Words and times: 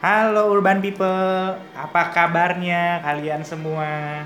Halo 0.00 0.48
Urban 0.48 0.80
People, 0.80 1.60
apa 1.76 2.08
kabarnya 2.08 3.04
kalian 3.04 3.44
semua? 3.44 4.24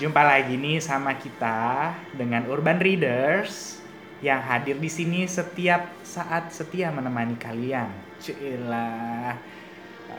Jumpa 0.00 0.24
lagi 0.24 0.56
nih 0.56 0.80
sama 0.80 1.12
kita 1.20 1.92
dengan 2.16 2.48
Urban 2.48 2.80
Readers 2.80 3.84
yang 4.24 4.40
hadir 4.40 4.80
di 4.80 4.88
sini 4.88 5.28
setiap 5.28 5.92
saat 6.00 6.48
setia 6.56 6.88
menemani 6.88 7.36
kalian. 7.36 7.92
Cuilah. 8.16 9.36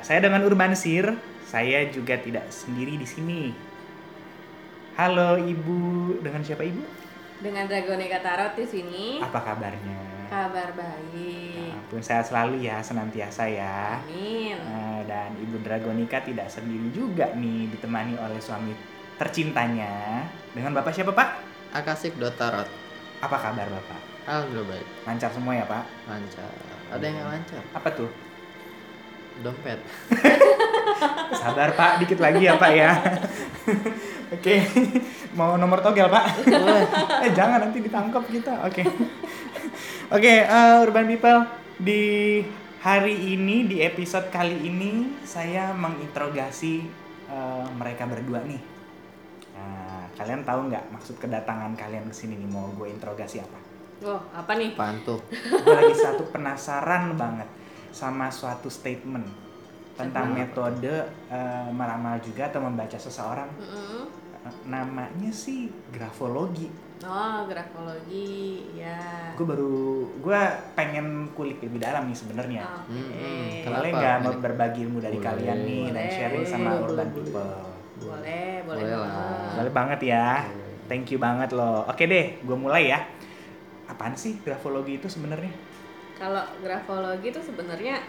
Saya 0.05 0.21
dengan 0.21 0.45
Urban 0.45 0.77
Sir, 0.77 1.17
saya 1.49 1.89
juga 1.89 2.21
tidak 2.21 2.53
sendiri 2.53 3.01
di 3.01 3.09
sini. 3.09 3.57
Halo 5.01 5.41
Ibu, 5.41 6.21
dengan 6.21 6.45
siapa 6.45 6.61
Ibu? 6.61 6.85
Dengan 7.41 7.65
Dragonica 7.65 8.21
Tarot 8.21 8.53
di 8.53 8.69
sini. 8.69 9.17
Apa 9.17 9.49
kabarnya? 9.49 10.14
Kabar 10.35 10.67
baik. 10.75 11.71
Ampun 11.79 12.03
sehat 12.03 12.27
selalu 12.27 12.67
ya, 12.67 12.83
senantiasa 12.83 13.47
ya. 13.47 14.03
Amin. 14.03 14.59
Nah, 14.67 14.99
dan 15.07 15.31
Ibu 15.39 15.63
Dragonika 15.63 16.19
tidak 16.27 16.51
sendiri 16.51 16.91
juga 16.91 17.31
nih 17.39 17.71
ditemani 17.71 18.19
oleh 18.19 18.35
suami 18.43 18.75
tercintanya 19.15 20.27
dengan 20.51 20.75
Bapak 20.75 20.91
siapa 20.91 21.15
Pak? 21.15 21.29
Akasik 21.71 22.19
Dotarot. 22.19 22.67
Apa 23.23 23.37
kabar 23.39 23.63
Bapak? 23.79 23.99
Alhamdulillah 24.27 24.75
baik. 24.75 24.87
Lancar 25.07 25.31
semua 25.31 25.55
ya 25.55 25.63
Pak? 25.71 25.83
Lancar. 26.03 26.51
Ada 26.91 27.03
yang 27.07 27.15
nggak 27.15 27.29
lancar? 27.31 27.63
Apa 27.71 27.89
tuh? 27.95 28.11
Dompet. 29.39 29.79
Sabar 31.39 31.71
Pak, 31.79 32.03
dikit 32.03 32.19
lagi 32.19 32.43
ya 32.43 32.59
Pak 32.59 32.71
ya. 32.75 32.91
Oke, 34.35 34.67
mau 35.31 35.55
nomor 35.55 35.79
togel 35.79 36.11
Pak? 36.11 36.25
eh 37.23 37.31
jangan 37.31 37.63
nanti 37.63 37.79
ditangkap 37.79 38.23
kita. 38.27 38.67
Oke. 38.67 38.83
Oke, 40.13 40.45
eh, 40.45 40.83
Urban 40.85 41.09
People 41.09 41.49
di 41.81 42.37
hari 42.85 43.33
ini 43.33 43.65
di 43.65 43.81
episode 43.81 44.29
kali 44.29 44.53
ini 44.69 45.17
saya 45.25 45.73
menginterogasi 45.73 46.85
eh, 47.25 47.65
mereka 47.73 48.05
berdua 48.05 48.45
nih. 48.45 48.61
Nah, 49.57 50.05
kalian 50.13 50.45
tahu 50.45 50.69
nggak 50.69 50.93
maksud 50.93 51.17
kedatangan 51.17 51.73
kalian 51.73 52.05
ke 52.05 52.13
sini 52.13 52.37
nih 52.37 52.45
mau 52.45 52.69
gue 52.77 52.85
interogasi 52.85 53.41
apa? 53.41 53.57
Oh, 54.05 54.21
apa 54.29 54.53
nih? 54.53 54.77
Apaan 54.77 55.01
tuh? 55.01 55.25
gue 55.25 55.73
lagi 55.73 55.97
satu 55.97 56.29
penasaran 56.29 57.17
banget 57.17 57.49
sama 57.89 58.29
suatu 58.29 58.69
statement 58.69 59.25
tentang 59.97 60.37
metode 60.37 61.01
eh, 61.33 61.69
meramal 61.73 62.21
juga 62.21 62.53
atau 62.53 62.61
membaca 62.61 62.99
seseorang 63.01 63.49
Mm-mm. 63.57 63.73
Eh, 63.73 64.05
namanya 64.65 65.29
sih 65.29 65.67
grafologi 65.89 66.69
Oh, 66.97 67.43
grafologi. 67.45 68.65
Ya. 68.73 69.35
gue 69.35 69.43
baru 69.43 69.75
gue 70.15 70.39
pengen 70.73 71.05
kulik 71.29 71.59
lebih 71.59 71.77
dalam 71.77 72.07
nih 72.07 72.15
sebenarnya 72.15 72.63
Oke. 72.63 72.87
Mm-mm. 72.89 73.45
boleh 73.61 73.91
Kenapa? 73.91 73.99
nggak 73.99 74.15
mau 74.21 74.33
berbagi 74.39 74.79
ilmu 74.81 74.99
dari 74.99 75.19
Boleh. 75.19 75.27
kalian 75.27 75.59
nih 75.61 75.83
dan 75.87 76.01
Boleh, 76.01 76.15
sharing 76.15 76.45
sama 76.45 76.69
boleh, 76.71 76.83
urban 76.87 76.95
boleh. 77.05 77.15
people 77.19 77.51
Boleh, 77.95 78.49
boleh. 78.63 78.79
Boleh 78.79 78.95
lah. 78.95 79.11
banget. 79.11 79.53
boleh 79.53 79.71
banget 79.73 79.99
ya 80.07 80.27
thank 80.85 81.05
you 81.09 81.19
banget 81.19 81.49
loh 81.51 81.83
oke 81.83 81.99
deh 82.01 82.25
gue 82.37 82.57
mulai 82.57 82.83
ya 82.87 82.99
apaan 83.85 84.15
sih 84.15 84.39
grafologi 84.39 84.97
itu 84.97 85.07
sebenarnya 85.07 85.51
Kalau 86.15 86.41
grafologi 86.57 87.27
itu 87.27 87.41
sebenarnya 87.43 87.99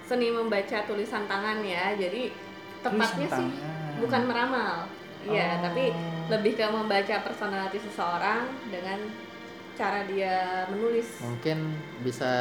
seni 0.00 0.30
membaca 0.30 0.78
tulisan 0.82 1.28
tangan 1.28 1.60
ya. 1.60 1.92
Jadi 1.92 2.32
tepatnya 2.80 3.28
sih 3.28 3.48
bukan 3.98 4.22
meramal. 4.24 4.88
Iya, 5.26 5.58
Oh. 5.58 5.62
tapi 5.66 5.84
lebih 6.30 6.52
ke 6.54 6.66
membaca 6.70 7.16
personality 7.26 7.78
seseorang 7.82 8.46
dengan 8.70 8.98
cara 9.76 10.06
dia 10.08 10.64
menulis. 10.72 11.20
Mungkin 11.20 11.58
bisa 12.00 12.32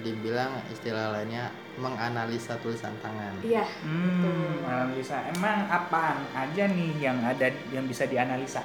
dibilang 0.00 0.56
istilah 0.72 1.12
lainnya 1.12 1.50
menganalisa 1.76 2.56
tulisan 2.58 2.94
tangan. 3.02 3.34
Iya, 3.44 3.66
Hmm, 3.84 4.22
Betul. 4.22 4.66
analisa. 4.66 5.16
Emang 5.30 5.68
apaan 5.68 6.18
aja 6.34 6.64
nih 6.66 6.90
yang 6.98 7.18
ada 7.22 7.46
yang 7.74 7.84
bisa 7.86 8.06
dianalisa? 8.06 8.62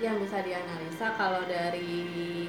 yang 0.00 0.16
bisa 0.16 0.40
dianalisa 0.40 1.12
kalau 1.12 1.44
dari 1.44 2.48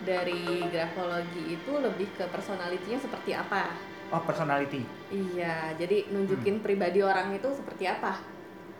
dari 0.00 0.64
grafologi 0.72 1.60
itu 1.60 1.72
lebih 1.76 2.08
ke 2.16 2.24
personalitinya 2.32 2.96
seperti 2.96 3.36
apa. 3.36 3.68
Oh, 4.08 4.24
personality. 4.24 4.80
Iya, 5.12 5.76
jadi 5.76 6.08
nunjukin 6.08 6.64
pribadi 6.64 7.04
orang 7.04 7.36
itu 7.36 7.52
seperti 7.52 7.84
apa. 7.84 8.33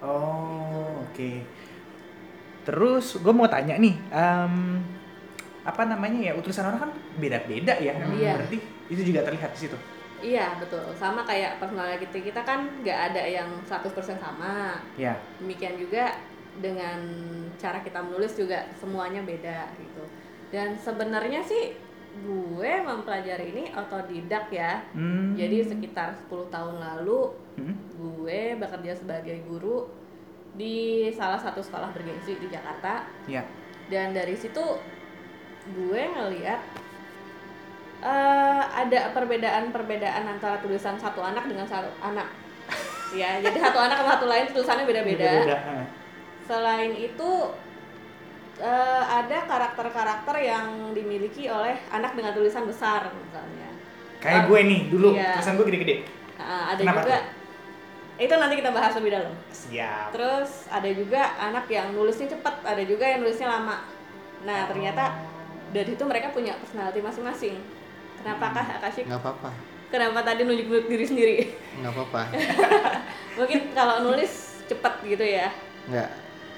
Oh, 0.04 1.00
oke. 1.00 1.30
Terus 2.64 3.16
gue 3.20 3.32
mau 3.32 3.48
tanya 3.48 3.80
nih, 3.80 3.96
em, 4.12 4.54
apa 5.64 5.82
namanya 5.88 6.20
ya? 6.20 6.32
Utusan 6.36 6.68
orang 6.68 6.88
kan 6.88 6.92
beda-beda 7.16 7.80
ya. 7.80 7.96
Iya. 7.96 8.36
Berarti 8.36 8.58
itu 8.92 9.02
juga 9.02 9.24
terlihat 9.24 9.56
di 9.56 9.60
situ. 9.64 9.76
Iya, 10.24 10.56
betul. 10.60 10.84
Sama 10.96 11.24
kayak 11.24 11.60
personality 11.60 12.08
kita 12.20 12.40
kan 12.44 12.64
nggak 12.80 12.98
ada 13.12 13.22
yang 13.24 13.48
100% 13.64 14.20
sama. 14.20 14.80
Ya. 14.96 15.20
Demikian 15.40 15.76
juga 15.76 16.16
dengan 16.60 17.00
cara 17.60 17.82
kita 17.82 18.00
menulis 18.04 18.32
juga 18.36 18.68
semuanya 18.78 19.20
beda 19.24 19.72
gitu. 19.76 20.04
Dan 20.54 20.78
sebenarnya 20.78 21.42
sih 21.42 21.76
gue 22.16 22.72
mempelajari 22.80 23.46
ini 23.48 23.64
otodidak 23.70 24.46
ya. 24.48 24.86
Hmm. 24.92 25.34
Jadi 25.34 25.64
sekitar 25.64 26.14
10 26.22 26.46
tahun 26.48 26.76
lalu 26.78 27.32
Hmm? 27.54 27.70
gue 27.94 28.58
bekerja 28.58 28.92
sebagai 28.92 29.38
guru 29.44 29.86
di 30.52 31.06
salah 31.10 31.38
satu 31.38 31.58
sekolah 31.58 31.90
bergengsi 31.90 32.34
di 32.34 32.46
Jakarta 32.46 33.06
Ya. 33.26 33.46
dan 33.86 34.10
dari 34.10 34.34
situ 34.34 34.58
gue 35.64 36.02
ngeliat 36.04 36.58
eh, 38.02 38.62
ada 38.74 39.00
perbedaan-perbedaan 39.10 40.26
antara 40.28 40.58
tulisan 40.58 40.94
satu 40.94 41.22
anak 41.22 41.46
dengan 41.46 41.62
satu 41.64 41.86
anak 42.00 42.26
ya 43.14 43.38
jadi 43.38 43.54
satu 43.60 43.78
anak 43.78 43.96
sama 43.98 44.10
satu 44.12 44.26
lain 44.26 44.46
tulisannya 44.48 44.84
beda-beda 44.84 45.22
Beda-beda. 45.40 45.58
eh. 45.78 45.86
selain 46.44 46.92
itu 46.92 47.30
eh, 48.58 49.02
ada 49.04 49.38
karakter-karakter 49.44 50.36
yang 50.38 50.66
dimiliki 50.92 51.50
oleh 51.50 51.74
anak 51.90 52.14
dengan 52.14 52.32
tulisan 52.32 52.64
besar 52.64 53.10
misalnya 53.10 53.70
Kayak 54.18 54.48
gue 54.48 54.60
nih 54.64 54.80
dulu, 54.88 55.08
Iya. 55.12 55.36
tulisan 55.36 55.54
gue 55.60 55.66
gede-gede. 55.68 55.96
Nah, 56.40 56.72
ada 56.72 56.80
Kenapa 56.80 57.00
juga 57.04 57.18
itu 58.14 58.34
nanti 58.38 58.54
kita 58.56 58.70
bahas 58.72 58.92
lebih 58.96 59.10
dalam 59.12 59.32
Siap. 59.50 60.06
Terus 60.14 60.50
ada 60.70 60.88
juga 60.94 61.22
anak 61.36 61.66
yang 61.68 61.92
nulisnya 61.92 62.32
cepat, 62.32 62.62
ada 62.64 62.82
juga 62.86 63.04
yang 63.04 63.20
nulisnya 63.20 63.52
lama. 63.52 63.84
Nah 64.48 64.64
ternyata 64.64 65.18
dari 65.74 65.92
itu 65.92 66.04
mereka 66.06 66.30
punya 66.30 66.56
personality 66.56 67.04
masing-masing. 67.04 67.58
Kenapakah 68.16 68.64
Akasik? 68.80 69.04
Nggak 69.04 69.20
apa-apa. 69.20 69.50
Kenapa 69.92 70.24
tadi 70.24 70.40
nunjuk-nunjuk 70.42 70.88
diri 70.88 71.04
sendiri? 71.04 71.34
Nggak 71.84 71.92
apa-apa. 71.92 72.20
Mungkin 73.38 73.60
kalau 73.76 74.08
nulis 74.08 74.62
cepat 74.64 75.04
gitu 75.04 75.20
ya, 75.20 75.52
Nggak. 75.90 76.08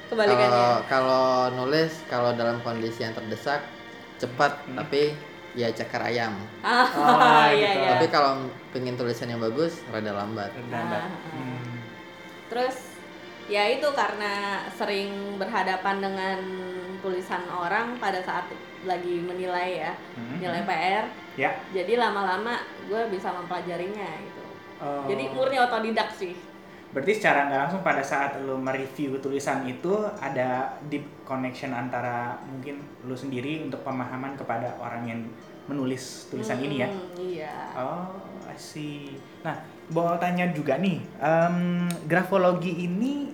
Kebalikannya. 0.07 0.49
Kalau 0.49 0.71
kalau 0.87 1.27
nulis 1.55 1.93
kalau 2.07 2.31
dalam 2.33 2.59
kondisi 2.61 3.03
yang 3.03 3.13
terdesak 3.13 3.63
cepat 4.17 4.57
Hmm. 4.65 4.79
tapi 4.79 5.13
ya 5.53 5.73
cakar 5.73 6.05
ayam. 6.05 6.37
Ah, 6.61 6.85
Oh, 6.93 7.49
iya 7.53 7.73
gitu. 7.73 7.79
iya. 7.81 7.91
Tapi 7.97 8.07
kalau 8.09 8.33
pengen 8.71 8.95
tulisan 8.95 9.29
yang 9.29 9.41
bagus 9.41 9.81
rada 9.89 10.13
lambat. 10.13 10.53
Ah, 10.69 10.77
ah. 10.77 11.09
Hmm. 11.33 11.81
Terus 12.49 12.77
ya 13.47 13.65
itu 13.69 13.87
karena 13.93 14.65
sering 14.75 15.39
berhadapan 15.39 15.97
dengan 15.99 16.39
tulisan 17.01 17.45
orang 17.49 17.97
pada 17.97 18.19
saat 18.21 18.51
lagi 18.85 19.19
menilai 19.19 19.81
ya, 19.81 19.93
Hmm. 20.15 20.39
nilai 20.39 20.63
PR. 20.63 21.07
Ya. 21.37 21.51
Jadi 21.73 21.97
lama-lama 21.97 22.57
gue 22.87 23.03
bisa 23.09 23.33
mempelajarinya 23.33 24.09
gitu. 24.23 24.43
Oh. 24.77 25.05
Jadi 25.09 25.33
murni 25.33 25.57
otodidak 25.57 26.13
sih. 26.13 26.37
Berarti 26.97 27.13
secara 27.13 27.45
nggak 27.45 27.61
langsung 27.69 27.85
pada 27.85 28.01
saat 28.01 28.41
lo 28.41 28.57
mereview 28.57 29.21
tulisan 29.21 29.69
itu 29.69 30.01
ada 30.17 30.81
deep 30.89 31.05
connection 31.29 31.77
antara 31.77 32.41
mungkin 32.49 32.81
lo 33.05 33.13
sendiri 33.13 33.69
untuk 33.69 33.85
pemahaman 33.85 34.33
kepada 34.33 34.73
orang 34.81 35.05
yang 35.05 35.21
menulis 35.69 36.33
tulisan 36.33 36.57
ini 36.57 36.81
ya. 36.81 36.89
Hmm, 36.89 37.13
Iya. 37.21 37.55
Oh, 37.77 38.17
I 38.49 38.57
see. 38.57 39.13
Nah, 39.45 39.61
mau 39.93 40.17
tanya 40.17 40.49
juga 40.57 40.81
nih, 40.81 41.05
em, 41.21 41.85
grafologi 42.09 42.89
ini 42.89 43.29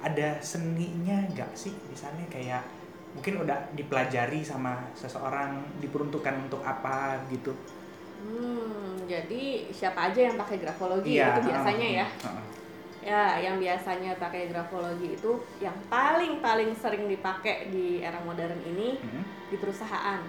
ada 0.00 0.40
seninya 0.40 1.28
nggak 1.28 1.52
sih? 1.52 1.76
Misalnya 1.92 2.24
kayak 2.32 2.64
mungkin 3.12 3.44
udah 3.44 3.68
dipelajari 3.76 4.40
sama 4.40 4.80
seseorang 4.96 5.60
diperuntukkan 5.84 6.48
untuk 6.48 6.64
apa 6.64 7.20
gitu? 7.28 7.52
Hmm, 8.24 8.96
jadi 9.04 9.68
siapa 9.68 10.08
aja 10.08 10.32
yang 10.32 10.40
pakai 10.40 10.56
grafologi 10.56 11.20
Iya, 11.20 11.36
itu 11.36 11.52
biasanya 11.52 11.84
heeh, 11.84 12.00
ya. 12.00 12.08
heeh. 12.08 12.61
Ya, 13.02 13.34
yang 13.42 13.58
biasanya 13.58 14.14
pakai 14.14 14.46
grafologi 14.46 15.18
itu 15.18 15.42
yang 15.58 15.74
paling 15.90 16.38
paling 16.38 16.70
sering 16.70 17.10
dipakai 17.10 17.66
di 17.74 17.98
era 17.98 18.22
modern 18.22 18.62
ini 18.62 19.02
Hmm. 19.02 19.26
di 19.50 19.56
perusahaan. 19.58 20.22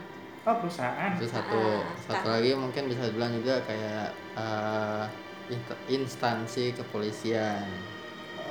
Oh, 0.43 0.55
perusahaan. 0.59 1.13
Itu 1.15 1.29
satu 1.29 1.55
Ah, 1.55 1.93
satu 1.95 2.27
lagi 2.33 2.51
mungkin 2.57 2.89
bisa 2.89 3.07
dibilang 3.07 3.31
juga 3.37 3.61
kayak 3.63 4.11
inst- 5.53 5.81
instansi 5.87 6.73
kepolisian. 6.73 7.63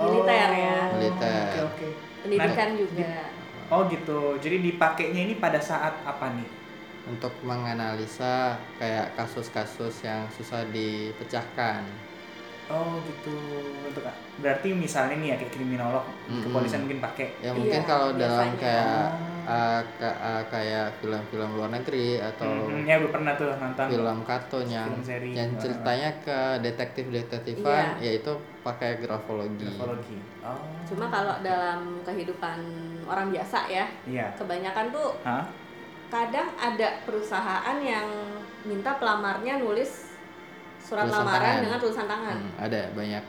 Militer 0.01 0.51
ya. 0.55 0.79
Militer. 0.95 1.43
Oke, 1.51 1.61
oke. 1.69 1.89
Pendidikan 2.23 2.71
Nah, 2.73 2.79
juga. 2.79 3.13
Oh 3.73 3.81
gitu. 3.89 4.21
Jadi 4.39 4.57
dipakainya 4.63 5.21
ini 5.29 5.35
pada 5.37 5.59
saat 5.59 5.99
apa 6.07 6.33
nih? 6.39 6.49
untuk 7.03 7.35
menganalisa 7.43 8.55
kayak 8.79 9.19
kasus-kasus 9.19 10.07
yang 10.07 10.23
susah 10.39 10.63
dipecahkan. 10.71 11.83
Oh 12.73 12.97
gitu. 13.03 13.37
Untuk 13.85 14.01
berarti 14.41 14.73
misalnya 14.73 15.15
nih 15.15 15.29
ya 15.29 15.37
kayak 15.37 15.53
kriminolog 15.53 16.05
Mm-mm. 16.25 16.41
kepolisian 16.43 16.81
mungkin 16.83 17.01
pakai. 17.01 17.29
Ya 17.39 17.53
mungkin 17.53 17.77
Iya, 17.77 17.85
kalau 17.85 18.09
dalam 18.11 18.49
biasanya. 18.49 18.57
kayak 18.59 19.05
uh, 19.43 19.81
ka- 19.93 20.19
uh, 20.19 20.43
kayak 20.49 20.87
film-film 20.97 21.51
luar 21.53 21.71
negeri 21.71 22.17
atau 22.17 22.49
Mhm, 22.49 22.83
ya 22.83 22.97
gue 22.97 23.11
pernah 23.11 23.33
tuh 23.35 23.53
nonton. 23.53 23.87
film 23.87 24.19
kartun 24.25 24.67
yang 24.67 24.89
Film 24.89 25.05
seri. 25.05 25.31
yang 25.31 25.51
Uh, 25.51 25.61
ceritanya 25.61 26.11
ke 26.19 26.39
detektif-detektifan 26.63 27.85
Iya. 27.99 28.09
yaitu 28.09 28.33
pakai 28.63 28.97
grafologi. 28.99 29.67
grafologi. 29.67 30.19
Oh. 30.41 30.57
Cuma 30.85 31.07
kalau 31.09 31.35
dalam 31.41 32.01
kehidupan 32.01 32.59
orang 33.05 33.29
biasa 33.29 33.69
ya, 33.69 33.85
Iya. 34.05 34.33
kebanyakan 34.35 34.89
tuh 34.89 35.11
Hah? 35.23 35.45
kadang 36.09 36.49
ada 36.55 37.03
perusahaan 37.03 37.77
yang 37.79 38.07
minta 38.63 38.95
pelamarnya 38.95 39.59
nulis 39.59 40.12
surat 40.83 41.07
Tulisan 41.07 41.23
lamaran 41.23 41.41
tangan. 41.41 41.63
dengan 41.63 41.79
tulisan 41.79 42.07
tangan. 42.07 42.37
Hmm, 42.37 42.53
ada 42.59 42.81
banyak. 42.93 43.25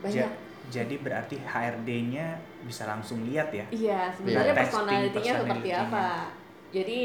Banyak. 0.00 0.14
Ja- 0.14 0.36
jadi 0.70 0.94
berarti 0.96 1.36
HRD-nya 1.40 2.26
bisa 2.62 2.86
langsung 2.86 3.24
lihat 3.24 3.50
ya? 3.50 3.66
Iya, 3.70 4.12
sebenarnya 4.12 4.52
Iya. 4.52 4.60
personalitinya 4.60 5.32
seperti 5.40 5.70
apa. 5.72 6.06
Jadi 6.70 7.00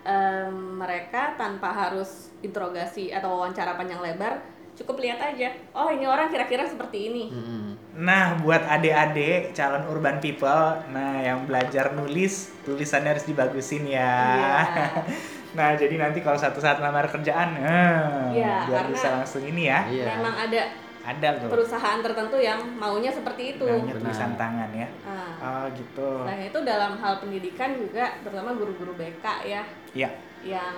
em, 0.00 0.80
mereka 0.80 1.36
tanpa 1.36 1.68
harus 1.68 2.32
interogasi 2.40 3.12
atau 3.12 3.36
wawancara 3.36 3.76
panjang 3.76 4.00
lebar, 4.00 4.40
cukup 4.72 4.96
lihat 4.96 5.20
aja. 5.20 5.52
Oh, 5.70 5.92
ini 5.92 6.08
orang 6.08 6.32
kira-kira 6.32 6.64
seperti 6.64 7.12
ini. 7.12 7.28
Mm-mm. 7.28 7.76
Nah, 8.00 8.40
buat 8.40 8.64
adik-adik 8.64 9.52
calon 9.52 9.84
urban 9.84 10.16
people, 10.16 10.48
nah 10.88 11.20
yang 11.20 11.44
belajar 11.44 11.92
nulis, 11.92 12.48
tulisannya 12.64 13.12
harus 13.12 13.28
dibagusin 13.28 13.84
ya. 13.84 14.16
Iya. 14.32 14.56
nah, 15.52 15.72
jadi 15.72 15.94
nanti 15.96 16.18
kalau 16.18 16.34
satu 16.34 16.56
saat 16.56 16.78
lamar 16.78 17.06
kerjaan, 17.06 17.56
eh, 17.56 18.00
Iya, 18.34 18.66
biar 18.66 18.84
bisa 18.88 19.08
langsung 19.14 19.42
ini 19.42 19.66
ya. 19.66 19.84
Iya. 19.84 20.06
Memang 20.14 20.34
ada 20.40 20.62
Ada 21.00 21.28
tuh. 21.38 21.48
perusahaan 21.48 21.98
tertentu 21.98 22.36
yang 22.36 22.60
maunya 22.76 23.08
seperti 23.08 23.56
itu. 23.56 23.64
Benar. 23.64 23.96
tulisan 23.96 24.36
tangan 24.36 24.68
ya. 24.70 24.88
Nah, 25.02 25.32
Oh, 25.40 25.64
gitu. 25.72 26.08
Selain 26.22 26.44
itu 26.44 26.58
dalam 26.60 26.92
hal 26.94 27.16
pendidikan 27.16 27.72
juga 27.72 28.20
terutama 28.20 28.52
guru-guru 28.52 28.92
BK 28.94 29.24
ya 29.42 29.62
Iya. 29.90 30.10
yang 30.42 30.76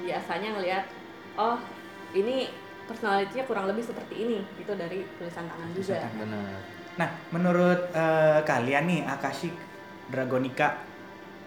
biasanya 0.00 0.52
ngelihat 0.52 0.84
oh 1.34 1.56
ini 2.12 2.52
personalitinya 2.84 3.44
kurang 3.44 3.64
lebih 3.64 3.80
seperti 3.80 4.14
ini 4.18 4.38
itu 4.54 4.72
dari 4.74 5.00
tulisan 5.16 5.48
tangan 5.48 5.68
Tulisan 5.72 5.88
juga. 5.90 6.04
tangan. 6.04 6.20
Benar. 6.20 6.60
Nah, 6.94 7.08
menurut 7.30 7.80
eh, 7.90 8.40
kalian 8.44 8.84
nih, 8.84 9.00
Akashik, 9.02 9.56
Dragonika, 10.06 10.84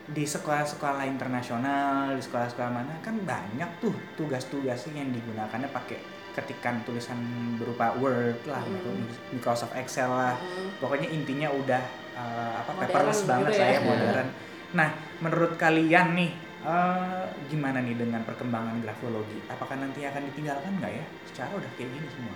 di 0.07 0.24
sekolah-sekolah 0.24 1.04
internasional, 1.04 2.15
di 2.15 2.21
sekolah-sekolah 2.21 2.71
mana 2.71 2.95
kan 3.00 3.19
banyak 3.19 3.68
tuh 3.77 3.92
tugas-tugasnya 4.15 4.95
yang 4.98 5.12
digunakannya 5.12 5.68
pakai 5.68 6.00
ketikan 6.31 6.80
tulisan 6.81 7.18
berupa 7.57 7.92
Word 7.94 8.39
lah, 8.45 8.62
Mm. 8.62 9.04
Microsoft 9.33 9.74
Excel 9.74 10.07
lah. 10.07 10.38
Mm. 10.38 10.69
Pokoknya 10.80 11.07
intinya 11.09 11.50
udah 11.51 11.83
eh, 12.13 12.54
apa 12.56 12.71
Modern 12.71 12.81
paperless 12.88 13.19
gitu 13.19 13.30
banget 13.30 13.48
ya. 13.48 13.51
lah 13.54 13.68
ya, 13.68 13.74
Iya. 13.74 13.80
modern. 13.83 14.27
Nah, 14.69 14.89
menurut 15.19 15.51
kalian 15.56 16.07
nih, 16.13 16.31
eh, 16.63 17.24
gimana 17.45 17.77
nih 17.80 17.94
dengan 17.94 18.21
perkembangan 18.24 18.80
grafologi? 18.80 19.38
Apakah 19.45 19.75
nanti 19.75 20.01
akan 20.01 20.24
ditinggalkan 20.25 20.71
nggak 20.77 20.94
ya? 20.94 21.06
Secara 21.25 21.51
udah 21.54 21.71
kayak 21.74 21.89
gini 21.89 22.07
semua. 22.07 22.36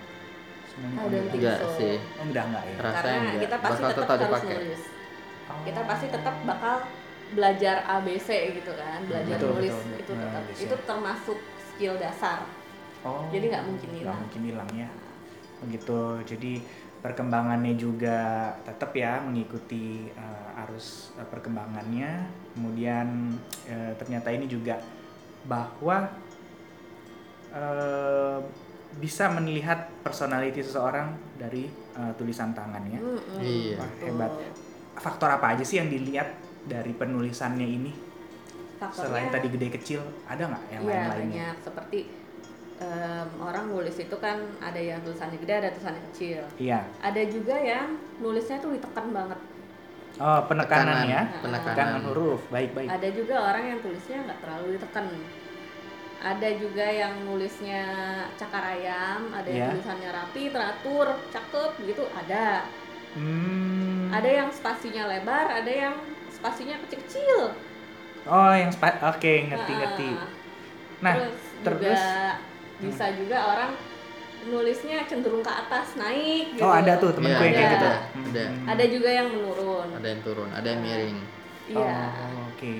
Semuanya 0.68 1.02
think 1.26 1.42
Enggak 1.42 1.58
so. 1.58 1.68
sih. 1.78 1.96
Oh, 2.16 2.26
udah 2.26 2.44
nggak 2.46 2.64
ya? 2.64 2.76
Rasanya 2.76 2.94
Karena 2.94 3.16
enggak. 3.18 3.42
kita 3.42 3.56
pasti 3.58 3.72
Bakal 3.74 3.90
tetap 3.90 4.02
tetap 4.02 4.12
harus 4.12 4.22
dipakai. 4.28 4.56
nulis. 4.56 4.82
Oh. 5.44 5.60
Kita 5.62 5.82
pasti 5.84 6.06
tetap 6.08 6.36
bakal 6.44 6.76
belajar 7.32 7.76
ABC 7.88 8.30
gitu 8.60 8.72
kan, 8.76 9.00
belajar 9.08 9.38
Betul, 9.40 9.50
nulis 9.56 9.72
betul, 9.72 9.88
itu 9.88 10.12
betul. 10.12 10.16
tetap 10.20 10.42
Nulis, 10.44 10.60
itu 10.60 10.76
termasuk 10.84 11.38
skill 11.64 11.96
dasar. 11.96 12.40
Oh, 13.02 13.26
Jadi 13.32 13.46
nggak 13.50 13.64
mungkin 13.66 13.88
nggak 13.90 14.02
hilang. 14.04 14.20
mungkin 14.20 14.42
hilang 14.46 14.70
ya. 14.76 14.90
Begitu. 15.62 16.00
Jadi 16.28 16.54
perkembangannya 17.02 17.74
juga 17.74 18.20
tetap 18.62 18.94
ya 18.94 19.18
mengikuti 19.22 20.06
eh, 20.08 20.62
arus 20.62 21.16
eh, 21.18 21.26
perkembangannya. 21.26 22.30
Kemudian 22.54 23.08
eh, 23.66 23.94
ternyata 23.98 24.30
ini 24.30 24.46
juga 24.46 24.78
bahwa 25.48 26.12
eh, 27.52 28.40
bisa 28.92 29.32
melihat 29.32 29.88
personality 30.04 30.62
seseorang 30.62 31.16
dari 31.40 31.66
eh, 31.96 32.14
tulisan 32.20 32.52
tangannya. 32.52 33.00
Mm-mm, 33.00 33.40
Iya. 33.40 33.78
Wah, 33.80 33.92
hebat. 34.04 34.32
Faktor 34.94 35.30
apa 35.32 35.56
aja 35.56 35.64
sih 35.64 35.80
yang 35.80 35.88
dilihat 35.88 36.28
dari 36.64 36.92
penulisannya 36.92 37.68
ini? 37.68 37.92
Faktornya- 38.78 39.06
Selain 39.08 39.30
tadi 39.30 39.48
gede 39.48 39.68
kecil, 39.72 40.02
ada 40.26 40.42
nggak 40.44 40.64
yang 40.70 40.82
Iya 40.82 40.90
lain-lainnya? 40.90 41.48
banyak 41.48 41.56
seperti 41.62 42.00
em, 42.82 43.28
orang 43.38 43.70
nulis 43.70 43.94
itu 43.94 44.16
kan 44.18 44.42
ada 44.58 44.82
yang 44.82 44.98
tulisannya 45.02 45.38
gede 45.38 45.54
ada 45.56 45.70
tulisannya 45.70 46.02
kecil. 46.10 46.42
Iya. 46.58 46.82
Ada 47.00 47.22
juga 47.30 47.54
yang 47.56 47.94
nulisnya 48.18 48.58
tuh 48.58 48.74
ditekan 48.74 49.14
banget. 49.14 49.38
Oh, 50.18 50.42
penekanan 50.44 51.06
ya. 51.06 51.30
penekanan. 51.40 51.78
Tekanan 51.78 52.02
huruf. 52.10 52.42
Baik, 52.50 52.74
baik. 52.74 52.90
Ada 52.90 53.10
juga 53.14 53.36
orang 53.38 53.64
yang 53.68 53.80
tulisnya 53.80 54.18
nggak 54.26 54.40
terlalu 54.42 54.68
ditekan. 54.76 55.06
Ada 56.22 56.50
juga 56.58 56.86
yang 56.86 57.14
nulisnya 57.22 57.84
cakar 58.34 58.62
ayam, 58.62 59.30
ada 59.30 59.46
yang 59.46 59.62
Iya. 59.62 59.72
tulisannya 59.74 60.10
rapi, 60.12 60.44
teratur, 60.50 61.08
cakep 61.30 61.72
gitu, 61.86 62.04
ada. 62.14 62.66
Hmm. 63.14 64.10
Ada 64.10 64.30
yang 64.42 64.50
spasinya 64.50 65.06
lebar, 65.06 65.50
ada 65.50 65.70
yang 65.70 65.96
spasinya 66.42 66.76
kecil-kecil. 66.82 67.54
Oh, 68.26 68.52
yang 68.52 68.70
spa- 68.70 68.98
oke, 69.04 69.34
ngerti 69.46 69.72
Nah, 69.72 69.80
ngerti. 69.80 70.10
Nah, 71.00 71.14
terus, 71.14 71.38
terus- 71.62 71.86
juga 71.86 72.34
bisa 72.82 73.06
juga 73.14 73.38
orang 73.48 73.72
nulisnya 74.42 75.06
cenderung 75.06 75.46
ke 75.46 75.52
atas 75.52 75.94
naik 75.96 76.58
gitu. 76.58 76.66
Oh, 76.66 76.74
ada 76.74 76.98
tuh 76.98 77.14
temenku 77.14 77.38
Iya, 77.38 77.46
yang 77.46 77.54
kayak 77.56 77.70
ada. 77.70 77.78
gitu. 77.78 77.90
Ada. 78.34 78.44
Hmm. 78.50 78.66
Ada 78.66 78.84
juga 78.90 79.10
yang 79.12 79.28
menurun. 79.30 79.88
Ada 79.94 80.08
yang 80.10 80.22
turun, 80.26 80.50
ada 80.50 80.68
yang 80.68 80.82
miring. 80.82 81.18
Iya. 81.70 81.98
Oh, 82.10 82.50
oke. 82.50 82.72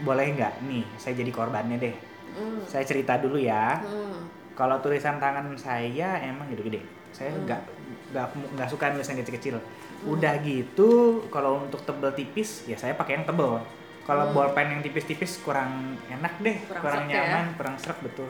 Boleh 0.00 0.26
nggak 0.32 0.52
nih, 0.64 0.84
saya 0.96 1.12
jadi 1.14 1.28
korbannya 1.28 1.76
deh. 1.76 1.94
Hmm. 2.32 2.64
Saya 2.64 2.88
cerita 2.88 3.20
dulu 3.20 3.36
ya. 3.36 3.84
Hmm. 3.84 4.32
Kalau 4.54 4.80
tulisan 4.80 5.20
tangan 5.20 5.52
saya 5.54 6.24
emang 6.24 6.48
gede-gede. 6.48 6.80
Saya 7.12 7.30
Hmm. 7.30 7.44
nggak 7.44 7.60
nggak 8.10 8.26
nggak 8.56 8.68
suka 8.68 8.88
nulis 8.90 9.04
yang 9.04 9.20
kecil-kecil. 9.20 9.56
Udah 10.04 10.36
gitu, 10.40 10.88
kalau 11.28 11.64
untuk 11.64 11.80
tebel 11.82 12.12
tipis 12.12 12.64
ya 12.64 12.76
saya 12.76 12.92
pakai 12.92 13.16
yang 13.16 13.26
tebel. 13.26 13.56
Kalau 14.04 14.28
Hmm. 14.28 14.36
bolpen 14.36 14.68
yang 14.68 14.82
tipis-tipis 14.84 15.40
kurang 15.40 15.96
enak 16.06 16.36
deh, 16.38 16.60
Kurang 16.62 16.82
kurang, 16.82 17.04
ya. 17.08 17.24
nyaman, 17.24 17.46
kurang 17.56 17.74
serak 17.76 18.04
betul. 18.04 18.28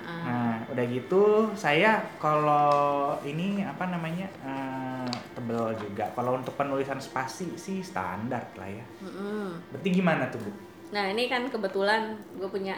Ah. 0.00 0.20
Nah, 0.22 0.56
udah 0.68 0.84
gitu 0.86 1.22
saya 1.54 2.04
kalau 2.16 2.76
ini 3.22 3.64
apa 3.64 3.88
namanya 3.88 4.28
eh, 4.44 5.08
tebel 5.32 5.72
juga. 5.78 6.12
Kalau 6.12 6.36
untuk 6.36 6.52
penulisan 6.52 7.00
spasi 7.00 7.56
sih 7.56 7.80
standar 7.80 8.44
lah 8.54 8.68
ya. 8.68 8.84
Mm-mm. 9.00 9.56
Berarti 9.72 9.88
gimana 9.88 10.28
tuh 10.28 10.40
bu? 10.40 10.50
Nah 10.90 11.08
ini 11.08 11.26
kan 11.26 11.46
kebetulan 11.46 12.02
gue 12.36 12.48
punya 12.48 12.76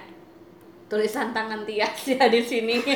tulisan 0.86 1.32
tangan 1.32 1.64
Tias 1.64 2.06
ya 2.06 2.28
di 2.28 2.38
sini. 2.38 2.76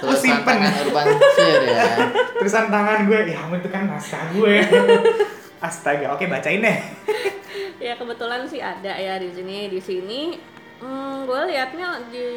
Tulisan 0.00 0.40
simpen. 0.40 0.44
tangan 0.48 0.72
urban 0.80 1.06
share 1.36 1.64
ya. 1.64 1.82
Tulisan 2.40 2.66
tangan 2.68 2.98
gue, 3.04 3.18
ya 3.28 3.38
ampun, 3.40 3.58
itu 3.60 3.68
kan 3.68 3.82
naskah 3.84 4.24
gue. 4.32 4.54
Astaga, 5.66 6.16
oke 6.16 6.24
bacain 6.24 6.64
deh. 6.64 6.78
ya 7.84 7.92
kebetulan 7.94 8.48
sih 8.48 8.64
ada 8.64 8.96
ya 8.96 9.20
di 9.20 9.28
sini. 9.28 9.68
Di 9.68 9.80
sini 9.80 10.20
hmm, 10.80 11.28
gue 11.28 11.40
liatnya 11.52 11.88
di 12.08 12.28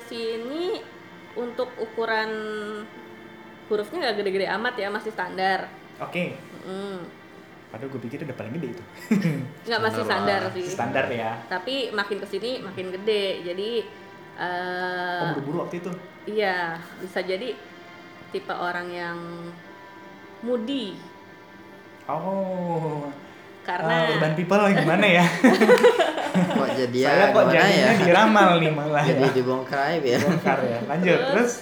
sini 0.00 0.80
untuk 1.36 1.68
ukuran 1.76 2.30
hurufnya 3.68 3.98
nggak 4.00 4.16
gede-gede 4.16 4.46
amat 4.56 4.74
ya 4.80 4.88
masih 4.88 5.12
standar. 5.12 5.68
Oke, 6.00 6.32
Mm. 6.68 7.00
padahal 7.68 7.88
gue 7.92 8.00
pikir 8.08 8.24
udah 8.24 8.36
paling 8.36 8.52
gede 8.56 8.76
itu. 8.76 8.84
Nggak 9.68 9.80
masih 9.84 10.02
Standar 10.04 10.40
sih. 10.52 10.64
Standar 10.68 11.04
ya. 11.08 11.32
Tapi 11.48 11.92
makin 11.92 12.16
ke 12.20 12.26
sini 12.28 12.60
makin 12.60 12.92
gede. 12.92 13.44
Jadi 13.44 13.70
eh, 14.38 15.20
Oh, 15.20 15.26
buru-buru 15.34 15.56
waktu 15.62 15.76
itu. 15.78 15.90
Iya, 16.24 16.58
bisa 17.00 17.18
jadi 17.20 17.58
tipe 18.28 18.52
orang 18.52 18.86
yang 18.88 19.18
moody 20.40 20.94
Oh, 22.06 23.04
karena 23.60 24.08
ah, 24.08 24.12
urban 24.14 24.32
people 24.32 24.64
gimana 24.72 25.04
ya? 25.04 25.24
Kok 26.56 26.68
jadi 26.72 26.96
ya 26.96 27.10
Saya 27.10 27.26
kok 27.34 27.44
jadinya 27.50 27.92
ya? 27.92 28.00
diramal 28.00 28.50
nih 28.56 28.70
malah 28.70 29.02
Jadi 29.02 29.26
ya. 29.26 29.34
dibongkar 29.34 29.78
aib 29.90 30.04
ya. 30.06 30.18
Bongkar 30.22 30.58
ya. 30.62 30.78
Lanjut, 30.86 31.18
Terus? 31.18 31.32
terus? 31.34 31.52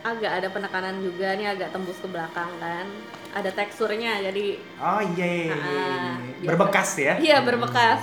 agak 0.00 0.32
ada 0.32 0.48
penekanan 0.48 0.96
juga 1.04 1.36
nih 1.36 1.52
agak 1.52 1.68
tembus 1.70 2.00
ke 2.00 2.08
belakang 2.08 2.48
kan. 2.56 2.88
Ada 3.30 3.52
teksturnya 3.52 4.24
jadi 4.24 4.56
Oh 4.80 5.00
iya, 5.12 5.26
iya, 5.28 5.44
iya, 5.44 5.54
iya. 5.54 5.60
Ah, 5.60 6.14
biasa. 6.16 6.48
berbekas 6.48 6.90
ya? 6.96 7.14
iya 7.20 7.38
berbekas. 7.44 8.00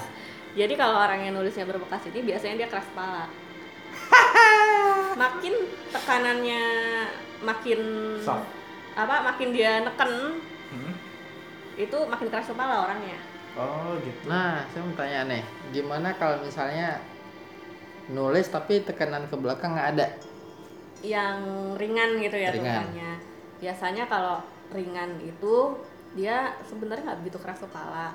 Jadi 0.54 0.74
kalau 0.74 0.96
orang 0.96 1.20
yang 1.22 1.34
nulisnya 1.34 1.66
berbekas 1.66 2.06
ini 2.08 2.20
biasanya 2.24 2.56
dia 2.56 2.70
keras 2.70 2.86
kepala. 2.86 3.26
Makin 5.18 5.54
tekanannya 5.90 6.64
makin 7.42 7.80
Soft. 8.22 8.46
apa 8.94 9.16
makin 9.24 9.50
dia 9.52 9.82
neken 9.82 10.12
Hmm. 10.68 10.94
itu 11.80 11.96
makin 12.06 12.28
keras 12.28 12.52
kepala 12.52 12.84
orangnya. 12.84 13.16
Oh 13.56 13.96
gitu. 14.04 14.28
Nah, 14.28 14.68
saya 14.68 14.84
mau 14.84 14.94
tanya 14.94 15.20
nih, 15.26 15.44
gimana 15.72 16.12
kalau 16.14 16.44
misalnya 16.44 17.00
nulis 18.08 18.46
tapi 18.48 18.84
tekanan 18.84 19.26
ke 19.26 19.36
belakang 19.36 19.74
nggak 19.74 19.90
ada 19.96 20.08
yang 21.02 21.40
ringan 21.76 22.20
gitu 22.20 22.36
ya 22.36 22.52
Ringan. 22.52 22.84
tulisannya. 22.84 23.12
Biasanya 23.58 24.04
kalau 24.06 24.44
ringan 24.70 25.24
itu 25.24 25.56
dia 26.14 26.52
sebenarnya 26.68 27.04
nggak 27.08 27.20
begitu 27.24 27.38
keras 27.40 27.64
kepala 27.64 28.12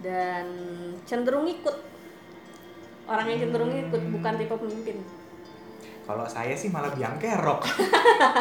dan 0.00 0.46
cenderung 1.02 1.44
ikut. 1.46 1.76
Orang 3.06 3.26
yang 3.26 3.42
cenderung 3.42 3.74
ikut 3.74 4.02
bukan 4.12 4.34
tipe 4.36 4.54
pemimpin. 4.54 4.98
Kalau 6.06 6.24
saya 6.24 6.54
sih 6.54 6.70
malah 6.70 6.94
biang 6.94 7.18
kerok. 7.18 7.66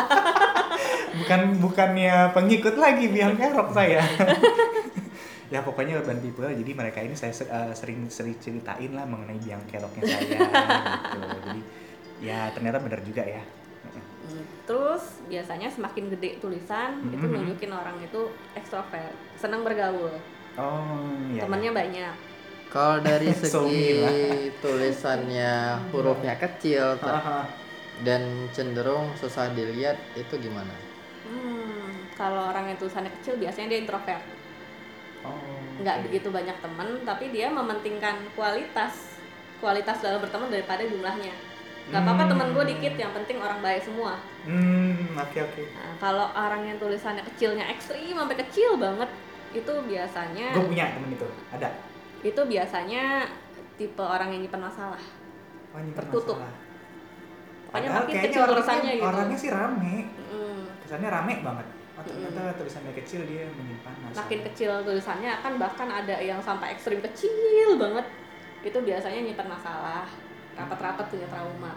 bukan 1.19 1.41
bukannya 1.57 2.29
pengikut 2.31 2.75
lagi 2.77 3.09
biang 3.09 3.33
kerok 3.33 3.73
saya. 3.73 4.05
ya 5.53 5.61
pokoknya 5.61 6.01
urban 6.01 6.17
people 6.19 6.49
jadi 6.49 6.71
mereka 6.73 7.01
ini 7.01 7.13
saya 7.13 7.29
eh, 7.31 7.73
sering 7.73 8.09
sering 8.09 8.33
ceritain 8.37 8.91
lah 8.91 9.05
mengenai 9.05 9.37
biang 9.37 9.61
keroknya 9.65 10.03
saya 10.05 10.37
gitu. 10.37 11.19
Jadi 11.41 11.61
ya 12.21 12.49
ternyata 12.53 12.77
benar 12.79 13.01
juga 13.01 13.25
ya. 13.25 13.41
Hmm, 14.25 14.41
Terus 14.65 15.21
biasanya 15.25 15.69
semakin 15.69 16.09
gede 16.09 16.37
tulisan 16.37 17.01
itu 17.09 17.21
Mhm. 17.21 17.33
nunjukin 17.33 17.69
orang 17.69 17.97
itu 18.01 18.21
ekstrovert, 18.57 19.13
senang 19.37 19.61
bergaul, 19.61 20.09
Oh 20.57 21.05
iya. 21.29 21.45
temannya 21.45 21.69
banyak. 21.69 22.15
Kalau 22.69 23.01
dari 23.01 23.31
segi 23.41 23.89
tulisannya 24.59 25.53
hurufnya 25.89 26.35
kecil 26.37 26.99
dan 28.03 28.21
cenderung 28.51 29.15
susah 29.15 29.51
dilihat 29.51 29.95
itu 30.13 30.35
gimana 30.37 30.71
Hmm, 31.25 32.05
kalau 32.13 32.53
orang 32.53 32.69
yang 32.69 32.77
tulisannya 32.77 33.09
kecil 33.17 33.41
biasanya 33.41 33.73
dia 33.73 33.79
introvert, 33.81 34.21
Oh. 35.25 35.33
nggak 35.81 36.05
begitu 36.05 36.29
banyak 36.29 36.53
teman, 36.61 37.01
tapi 37.01 37.33
dia 37.33 37.49
mementingkan 37.49 38.29
kualitas, 38.37 39.17
kualitas 39.57 40.05
dalam 40.05 40.21
berteman 40.21 40.53
daripada 40.53 40.85
jumlahnya. 40.85 41.33
Gak 41.89 42.01
apa-apa 42.05 42.29
Hmm. 42.29 42.31
teman 42.37 42.47
gue 42.53 42.65
dikit, 42.77 42.93
yang 42.93 43.09
penting 43.09 43.41
orang 43.41 43.57
baik 43.57 43.81
semua. 43.81 44.21
Hmm, 44.45 45.17
oke 45.17 45.39
oke. 45.49 45.61
Nah, 45.73 45.97
kalau 45.97 46.29
orang 46.29 46.69
yang 46.69 46.77
tulisannya 46.77 47.25
kecilnya 47.25 47.65
ekstrim 47.73 48.13
sampai 48.13 48.37
kecil 48.45 48.77
banget, 48.77 49.09
itu 49.49 49.73
biasanya 49.89 50.47
Gue 50.53 50.69
punya 50.69 50.93
temen 50.93 51.09
itu, 51.09 51.25
ada. 51.49 51.69
Itu 52.25 52.41
biasanya 52.41 53.29
tipe 53.75 54.01
orang 54.01 54.33
yang 54.33 54.41
nyimpan 54.41 54.63
masalah. 54.63 55.01
Oh, 55.69 55.77
nyimpen 55.77 56.01
Tertutup. 56.01 56.35
masalah. 56.35 56.57
Pokoknya 57.65 57.89
Padahal 57.91 58.03
kayaknya 58.03 58.23
kecil 58.23 58.39
orangnya- 58.39 58.51
tulisannya 58.55 58.91
gitu. 58.93 59.05
Orangnya 59.05 59.37
sih 59.37 59.49
rame, 59.51 59.95
Mm, 60.25 60.59
kesannya 60.81 61.09
rame 61.11 61.33
banget. 61.41 61.67
Oh 61.95 62.03
ternyata 62.03 62.41
tulisannya 62.55 62.93
kecil 62.93 63.21
dia 63.23 63.43
menyimpan 63.49 63.93
masalah. 63.95 64.19
makin 64.19 64.39
kecil 64.43 64.71
tulisannya 64.83 65.29
akan 65.33 65.53
bahkan 65.55 65.87
ada 65.89 66.15
yang 66.17 66.39
sampai 66.39 66.67
ekstrim 66.71 66.99
kecil 67.01 67.31
banget. 67.75 68.03
Itu 68.61 68.81
biasanya 68.81 69.21
nyimpan 69.21 69.47
masalah, 69.47 70.03
rapat-rapat 70.53 71.05
punya 71.07 71.27
trauma. 71.27 71.73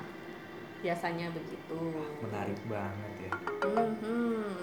Biasanya 0.78 1.26
begitu. 1.31 1.78
Menarik 2.19 2.59
banget 2.64 3.12
ya. 3.21 3.33
Mhm. 3.61 4.55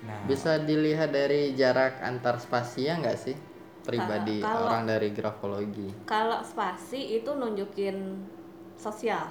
Nah, 0.00 0.18
bisa 0.24 0.58
dilihat 0.58 1.10
dari 1.10 1.54
jarak 1.54 2.00
antar 2.00 2.36
spasinya 2.36 3.00
nggak 3.00 3.18
sih 3.20 3.36
pribadi 3.90 4.38
Kalau- 4.38 4.66
orang 4.66 4.84
dari 4.86 5.08
grafologi 5.10 5.88
Kalau 6.06 6.38
spasi 6.40 7.18
itu 7.18 7.26
nunjukin 7.28 8.22
sosial. 8.74 9.26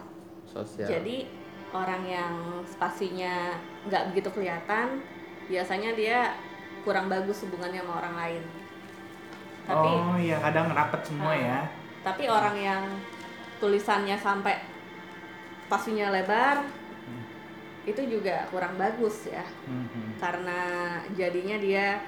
sosial 0.45 0.85
Jadi 0.85 1.23
orang 1.71 2.03
yang 2.03 2.33
spasinya 2.65 3.55
nggak 3.85 4.11
begitu 4.11 4.29
kelihatan, 4.31 4.99
biasanya 5.47 5.93
dia 5.93 6.35
kurang 6.81 7.07
bagus 7.07 7.41
hubungannya 7.43 7.79
sama 7.79 7.93
orang 7.97 8.15
lain. 8.17 8.43
Tapi 9.63 9.89
oh 9.89 10.17
iya 10.17 10.37
kadang 10.39 10.67
rapet 10.69 11.01
semua 11.05 11.31
Ah. 11.31 11.37
ya. 11.37 11.59
tapi 11.99 12.25
orang 12.25 12.55
yang 12.55 12.83
tulisannya 13.59 14.15
sampai 14.15 14.55
spasinya 15.67 16.09
lebar, 16.09 16.63
Hmm. 16.63 17.23
itu 17.83 18.01
juga 18.07 18.47
kurang 18.49 18.79
bagus 18.79 19.27
ya, 19.27 19.43
Mhm. 19.67 20.15
karena 20.17 20.59
jadinya 21.13 21.59
dia 21.59 21.99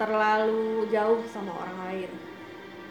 terlalu 0.00 0.88
jauh 0.88 1.20
sama 1.28 1.52
orang 1.60 1.76
lain. 1.84 2.10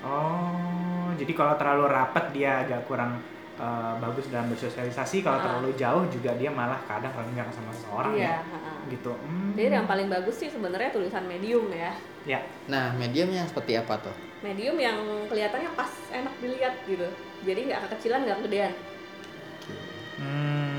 Oh, 0.06 1.10
jadi 1.18 1.34
kalau 1.34 1.58
terlalu 1.58 1.86
rapet 1.90 2.26
dia 2.38 2.62
agak 2.62 2.86
kurang 2.86 3.18
eh, 3.60 3.94
bagus 4.00 4.32
dalam 4.32 4.48
bersosialisasi. 4.48 5.20
Kalau 5.20 5.36
Ah. 5.36 5.44
terlalu 5.44 5.76
jauh 5.76 6.08
juga 6.08 6.32
dia 6.40 6.48
malah 6.48 6.80
kadang 6.88 7.12
renggang 7.12 7.52
sama 7.52 7.76
seseorang 7.76 8.16
iya. 8.16 8.40
ya. 8.40 8.56
ha-ha. 8.56 8.74
Gitu. 8.88 9.12
Hmm. 9.12 9.52
Jadi 9.52 9.76
yang 9.76 9.84
paling 9.84 10.08
bagus 10.08 10.40
sih 10.40 10.48
sebenarnya 10.48 10.96
tulisan 10.96 11.28
medium 11.28 11.68
ya. 11.74 11.92
Ya. 12.24 12.40
nah 12.72 12.92
mediumnya 12.96 13.44
seperti 13.48 13.80
apa 13.80 13.96
tuh 14.00 14.16
medium 14.40 14.76
yang 14.80 15.00
kelihatannya 15.28 15.72
pas 15.76 15.92
enak 16.12 16.36
dilihat 16.40 16.76
gitu 16.88 17.08
jadi 17.44 17.60
nggak 17.68 17.80
kekecilan 17.90 18.28
nggak 18.28 18.38
kegedean. 18.44 18.74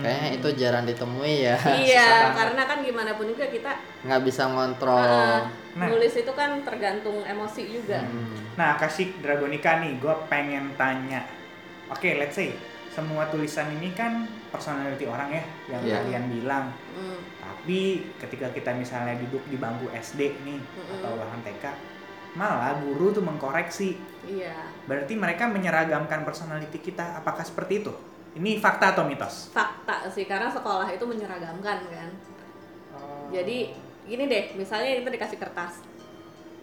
Kayaknya 0.01 0.31
itu 0.35 0.49
jarang 0.55 0.85
ditemui 0.85 1.35
ya 1.43 1.57
iya 1.77 2.09
karena 2.39 2.63
kan 2.65 2.79
gimana 2.81 3.15
pun 3.15 3.27
juga 3.27 3.47
kita 3.47 3.73
nggak 4.03 4.23
bisa 4.23 4.43
ngontrol 4.47 4.99
uh, 4.99 5.43
Nah. 5.71 5.87
nulis 5.87 6.11
itu 6.13 6.33
kan 6.35 6.59
tergantung 6.61 7.23
emosi 7.23 7.63
juga 7.71 8.03
Hmm. 8.03 8.59
Nah, 8.59 8.75
kasih 8.75 9.15
Dragonika 9.17 9.79
nih, 9.79 9.97
gue 9.97 10.11
pengen 10.27 10.75
tanya. 10.75 11.23
Oke, 11.89 12.19
let's 12.19 12.35
say 12.35 12.51
semua 12.91 13.25
tulisan 13.25 13.71
ini 13.71 13.95
kan 13.95 14.27
personality 14.51 15.07
orang 15.07 15.31
ya, 15.31 15.45
yang 15.71 15.81
Iya. 15.81 15.95
kalian 15.97 16.25
bilang. 16.29 16.65
Hmm, 16.91 17.23
Tapi 17.39 17.79
ketika 18.19 18.51
kita 18.51 18.75
misalnya 18.75 19.15
duduk 19.17 19.47
di 19.47 19.57
bangku 19.57 19.87
SD 19.91 20.43
nih 20.43 20.59
Mm-mm. 20.59 20.97
atau 20.99 21.15
bahkan 21.15 21.41
TK, 21.41 21.65
malah 22.33 22.75
guru 22.77 23.13
tuh 23.13 23.23
mengkoreksi. 23.23 23.95
iya 24.27 24.53
Berarti 24.85 25.15
mereka 25.15 25.47
menyeragamkan 25.47 26.21
personality 26.21 26.83
kita. 26.83 27.17
Apakah 27.17 27.43
seperti 27.43 27.81
itu? 27.81 27.95
Ini 28.31 28.57
fakta 28.57 28.95
atau 28.95 29.03
mitos? 29.03 29.51
fakta 29.51 30.07
sih 30.07 30.23
karena 30.25 30.47
sekolah 30.47 30.87
itu 30.87 31.03
menyeragamkan 31.03 31.79
kan 31.83 32.11
jadi 33.29 33.71
gini 34.03 34.25
deh 34.27 34.45
misalnya 34.55 34.91
kita 34.97 35.11
dikasih 35.11 35.39
kertas 35.39 35.83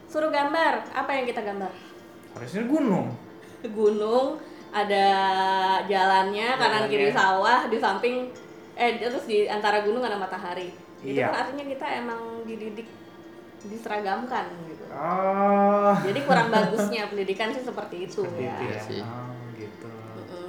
suruh 0.05 0.27
gambar 0.27 0.83
apa 0.89 1.12
yang 1.12 1.25
kita 1.25 1.39
gambar 1.41 1.71
harusnya 2.33 2.63
gunung. 2.65 3.07
gunung 3.77 4.39
ada 4.69 5.07
jalannya 5.83 6.47
kanan 6.53 6.62
Jalannya. 6.81 6.91
kiri 6.91 7.09
sawah 7.09 7.59
di 7.65 7.77
samping 7.77 8.15
eh 8.74 8.95
terus 8.97 9.24
di 9.24 9.47
antara 9.47 9.81
gunung 9.81 10.01
ada 10.01 10.15
matahari 10.15 10.71
itu 11.00 11.15
Iya. 11.15 11.29
kan 11.29 11.45
artinya 11.45 11.65
kita 11.67 11.86
emang 11.97 12.19
dididik 12.43 12.88
diseragamkan 13.62 14.43
gitu 14.65 14.83
Oh. 14.89 15.93
jadi 16.00 16.19
kurang 16.24 16.47
bagusnya 16.55 17.07
pendidikan 17.07 17.50
sih 17.50 17.62
seperti 17.62 18.05
itu 18.05 18.21
Seperti 18.24 18.43
ya 18.43 18.53
itu 18.53 18.63
ya. 18.63 18.67
Iya 18.67 18.79
sih. 18.81 19.01
Oh, 19.01 19.29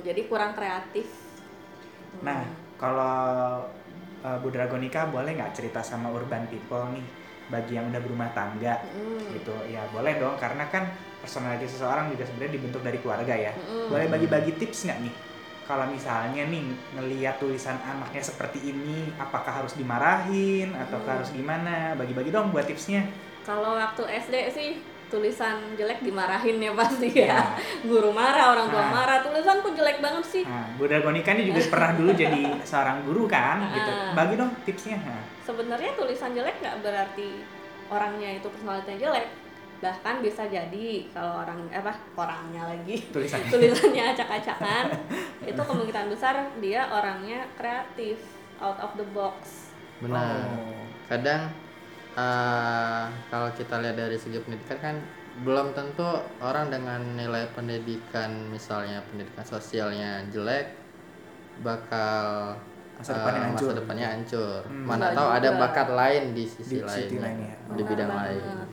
jadi 0.09 0.21
kurang 0.25 0.57
kreatif. 0.57 1.05
Mm. 1.05 2.25
Nah, 2.25 2.41
kalau 2.81 3.69
uh, 4.25 4.39
Bu 4.41 4.49
Dragonika 4.49 5.13
boleh 5.13 5.37
nggak 5.37 5.53
cerita 5.53 5.85
sama 5.85 6.09
urban 6.09 6.49
people 6.49 6.89
nih? 6.97 7.05
Bagi 7.49 7.81
yang 7.81 7.89
udah 7.89 8.01
berumah 8.01 8.33
tangga. 8.33 8.81
Mm. 8.97 9.37
gitu. 9.37 9.53
Ya 9.69 9.85
boleh 9.93 10.17
dong. 10.17 10.41
Karena 10.41 10.65
kan 10.69 10.89
personality 11.21 11.69
seseorang 11.69 12.09
juga 12.09 12.25
sebenarnya 12.25 12.53
dibentuk 12.57 12.81
dari 12.81 12.99
keluarga 12.99 13.35
ya. 13.37 13.53
Mm-mm. 13.53 13.93
boleh 13.93 14.07
bagi-bagi 14.09 14.57
tips 14.57 14.89
nggak 14.89 15.01
nih? 15.05 15.15
Kalau 15.69 15.85
misalnya 15.85 16.49
nih 16.49 16.65
ngelihat 16.97 17.37
tulisan 17.37 17.77
anaknya 17.85 18.25
seperti 18.25 18.73
ini 18.73 19.13
apakah 19.21 19.61
harus 19.61 19.77
dimarahin 19.77 20.73
atau 20.73 20.97
Hmm. 20.97 21.13
harus 21.13 21.29
gimana? 21.29 21.93
Bagi-bagi 21.93 22.33
dong 22.33 22.49
buat 22.57 22.65
tipsnya. 22.65 23.05
Kalau 23.45 23.77
waktu 23.77 24.01
SD 24.09 24.35
sih 24.49 24.71
tulisan 25.09 25.57
jelek 25.75 26.01
dimarahin 26.01 26.57
ya 26.57 26.73
pasti 26.73 27.09
Ya. 27.11 27.27
ya 27.33 27.41
guru 27.83 28.13
marah 28.13 28.53
orang 28.53 28.69
tua 28.69 28.79
Ah. 28.79 28.93
marah 28.93 29.19
tulisanku 29.21 29.73
jelek 29.73 29.99
banget 29.99 30.21
sih. 30.23 30.45
Nah 30.45 30.69
Bu 30.77 30.85
Dragonika 30.85 31.33
ini 31.33 31.49
juga 31.49 31.65
pernah 31.67 31.93
dulu 31.93 32.13
jadi 32.13 32.43
seorang 32.71 33.03
guru 33.03 33.25
kan 33.25 33.65
gitu. 33.69 33.91
Ah. 33.91 34.13
bagi 34.13 34.35
dong 34.37 34.53
tipsnya. 34.63 35.01
Nah, 35.01 35.25
sebenarnya 35.43 35.97
tulisan 35.97 36.31
jelek 36.31 36.61
nggak 36.61 36.77
berarti 36.81 37.41
orangnya 37.89 38.37
itu 38.37 38.47
personalitinya 38.47 39.01
jelek. 39.03 39.27
Bahkan 39.79 40.15
bisa 40.21 40.43
jadi 40.45 40.87
kalau 41.09 41.41
orang 41.41 41.59
eh, 41.69 41.79
apa 41.79 41.95
orangnya 42.15 42.67
lagi. 42.67 42.99
Tulisannya. 43.09 43.49
Tulisannya 43.55 44.03
acak-acakan. 44.11 44.85
Itu 45.49 45.61
kemungkinan 45.63 46.11
besar 46.11 46.35
dia 46.59 46.85
orangnya 46.85 47.47
kreatif 47.55 48.19
out 48.59 48.77
of 48.77 48.93
the 48.95 49.07
box. 49.09 49.71
Benar. 49.99 50.45
Oh. 50.53 50.83
kadang 51.09 51.49
eh, 52.19 53.03
kalau 53.29 53.49
kita 53.53 53.79
lihat 53.79 53.97
dari 53.97 54.17
segi 54.17 54.39
pendidikan 54.39 54.79
kan 54.81 54.97
belum 55.39 55.71
tentu 55.71 56.03
orang 56.41 56.67
dengan 56.67 56.99
nilai 57.15 57.47
pendidikan 57.49 58.27
misalnya 58.49 58.99
pendidikan 59.05 59.47
sosialnya 59.47 60.27
jelek 60.29 60.75
bakal 61.61 62.55
Masa 62.99 63.11
eh, 63.11 63.17
depannya 63.17 63.41
hancur. 63.45 63.63
masa 63.63 63.79
depannya 63.79 64.07
hancur. 64.09 64.61
Hmm. 64.65 64.83
Mana 64.85 65.07
tahu 65.13 65.29
ada 65.31 65.49
juga. 65.49 65.61
bakat 65.61 65.89
lain 65.93 66.23
di 66.35 66.45
sisi 66.45 66.75
Di 66.75 66.83
lain, 66.83 67.11
lain 67.17 67.39
ya. 67.45 67.55
di 67.71 67.83
bidang 67.85 68.11
Benar 68.11 68.23
lain. 68.27 68.43
banget. 68.43 68.69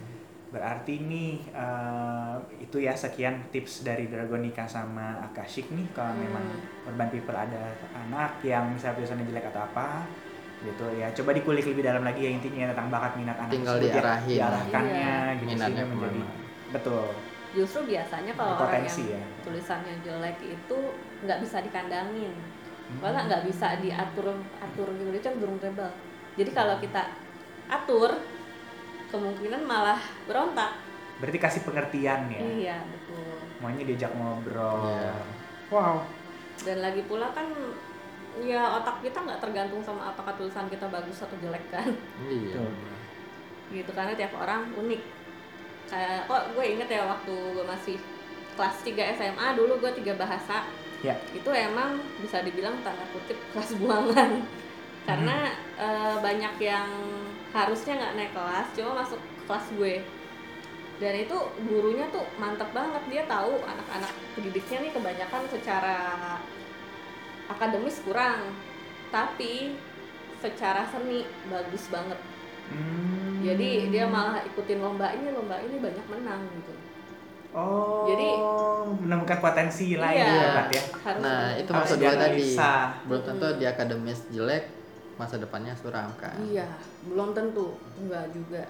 Berarti 0.49 0.93
nih 1.03 1.31
eh, 1.53 2.33
itu 2.59 2.77
ya 2.79 2.93
sekian 2.95 3.45
tips 3.51 3.83
dari 3.83 4.07
Dragonika 4.07 4.65
sama 4.65 5.21
Akashik 5.21 5.69
nih 5.69 5.85
kalau 5.91 6.09
Hmm. 6.11 6.21
memang 6.23 6.45
urban 6.83 7.09
people 7.11 7.37
ada 7.37 7.69
anak 7.93 8.41
yang 8.41 8.65
misalnya 8.67 8.97
tulisannya 8.97 9.25
jelek 9.27 9.45
atau 9.45 9.61
apa 9.63 10.09
gitu 10.65 10.85
ya 10.93 11.07
coba 11.13 11.31
dikulik 11.31 11.65
lebih 11.65 11.83
dalam 11.83 12.01
lagi 12.01 12.21
ya 12.21 12.31
intinya 12.33 12.73
tentang 12.73 12.87
bakat 12.89 13.13
minat 13.15 13.37
anak 13.37 13.53
Tinggal 13.53 13.75
ya. 13.77 13.83
diarahin. 13.87 14.27
diarahkannya 14.27 15.13
Iya. 15.23 15.37
gitu 15.37 15.45
Minatnya 15.47 15.61
sehingga 15.61 15.83
menjadi 15.87 16.09
ke 16.11 16.19
mana. 16.19 16.27
betul 16.71 17.05
justru 17.55 17.79
biasanya 17.87 18.33
kalau 18.33 18.53
orang 18.57 18.83
yang 18.83 18.99
ya. 19.07 19.21
tulisannya 19.41 19.93
jelek 20.01 20.37
itu 20.41 20.77
nggak 21.21 21.39
bisa 21.39 21.57
dikandangin 21.61 22.35
Hmm. 22.85 23.01
malah 23.01 23.25
nggak 23.25 23.49
bisa 23.49 23.81
diatur 23.81 24.29
atur 24.61 24.87
gitu 24.91 25.09
dia 25.09 25.23
cenderung 25.23 25.57
rebel 25.57 25.89
jadi 26.37 26.51
kalau 26.53 26.77
kita 26.77 27.01
atur 27.65 28.13
kemungkinan 29.07 29.61
malah 29.63 29.97
berontak 30.25 30.77
Berarti 31.15 31.39
kasih 31.39 31.61
pengertian 31.63 32.27
ya. 32.27 32.39
iya 32.43 32.77
betul 32.85 33.39
Maunya 33.57 33.87
diajak 33.87 34.11
ngobrol. 34.13 34.85
Iya. 34.85 35.15
Wow. 35.71 36.03
dan 36.61 36.77
lagi 36.79 37.01
pula 37.03 37.31
kan 37.31 37.47
ya 38.43 38.81
otak 38.81 38.99
kita 38.99 39.23
nggak 39.23 39.39
tergantung 39.39 39.79
sama 39.79 40.11
apakah 40.11 40.35
tulisan 40.35 40.67
kita 40.67 40.89
bagus 40.91 41.23
atau 41.23 41.37
jelek 41.39 41.63
kan. 41.71 41.87
Iya. 42.27 42.63
Gitu 43.71 43.91
karena 43.95 44.13
tiap 44.17 44.35
orang 44.35 44.67
unik. 44.75 45.01
Kayak 45.85 46.27
kok 46.27 46.43
gue 46.57 46.65
inget 46.65 46.89
ya 46.89 47.01
waktu 47.07 47.33
gue 47.55 47.65
masih 47.65 47.97
kelas 48.55 48.75
3 48.83 49.15
SMA 49.15 49.47
dulu 49.55 49.79
gue 49.79 49.91
tiga 50.03 50.19
bahasa. 50.19 50.67
Ya. 51.03 51.13
itu 51.37 51.45
emang 51.53 52.01
bisa 52.17 52.41
dibilang 52.41 52.81
tanda 52.81 53.05
kutip 53.13 53.37
kelas 53.53 53.77
buangan. 53.77 54.41
Karena 55.05 55.53
eh, 55.77 56.17
banyak 56.17 56.55
yang 56.57 56.89
harusnya 57.53 57.93
nggak 57.93 58.15
naik 58.17 58.31
kelas 58.33 58.67
cuma 58.73 59.05
masuk 59.05 59.21
ke 59.21 59.41
kelas 59.45 59.65
gue. 59.77 59.95
Dan 60.95 61.13
itu 61.27 61.37
gurunya 61.67 62.07
tuh 62.09 62.25
mantep 62.41 62.71
banget. 62.73 63.03
Dia 63.11 63.23
tahu 63.29 63.59
anak-anak 63.61 64.11
pendidiknya 64.33 64.77
nih 64.87 64.91
kebanyakan 64.95 65.43
secara 65.51 65.97
akademis 67.47 68.01
kurang 68.01 68.53
tapi 69.09 69.77
secara 70.37 70.85
seni 70.85 71.21
bagus 71.45 71.87
banget 71.87 72.19
Hmm. 72.65 73.45
jadi 73.45 73.93
dia 73.93 74.05
malah 74.05 74.41
ikutin 74.43 74.81
lomba 74.81 75.13
ini 75.13 75.29
lomba 75.29 75.61
ini 75.61 75.77
banyak 75.77 76.05
menang 76.07 76.41
gitu 76.51 76.73
Oh. 77.53 78.03
Jadi- 78.03 78.41
menemukan 78.99 79.39
potensi 79.39 79.95
lain 79.95 80.17
Iya. 80.17 80.27
ya, 80.27 80.47
Pak 80.51 80.67
ya. 80.67 80.83
harus 80.99 81.21
nah 81.23 81.45
itu 81.53 81.69
Harus 81.69 81.87
maksud 81.87 81.97
gue 81.97 82.13
tadi 82.19 82.43
belum 83.05 83.21
tentu 83.23 83.47
di 83.55 83.65
akademis 83.65 84.19
jelek 84.27 84.63
masa 85.15 85.37
depannya 85.37 85.71
suram 85.71 86.11
kan 86.15 86.35
iya 86.43 86.67
belum 87.05 87.31
tentu 87.31 87.77
enggak 87.95 88.27
juga 88.29 88.65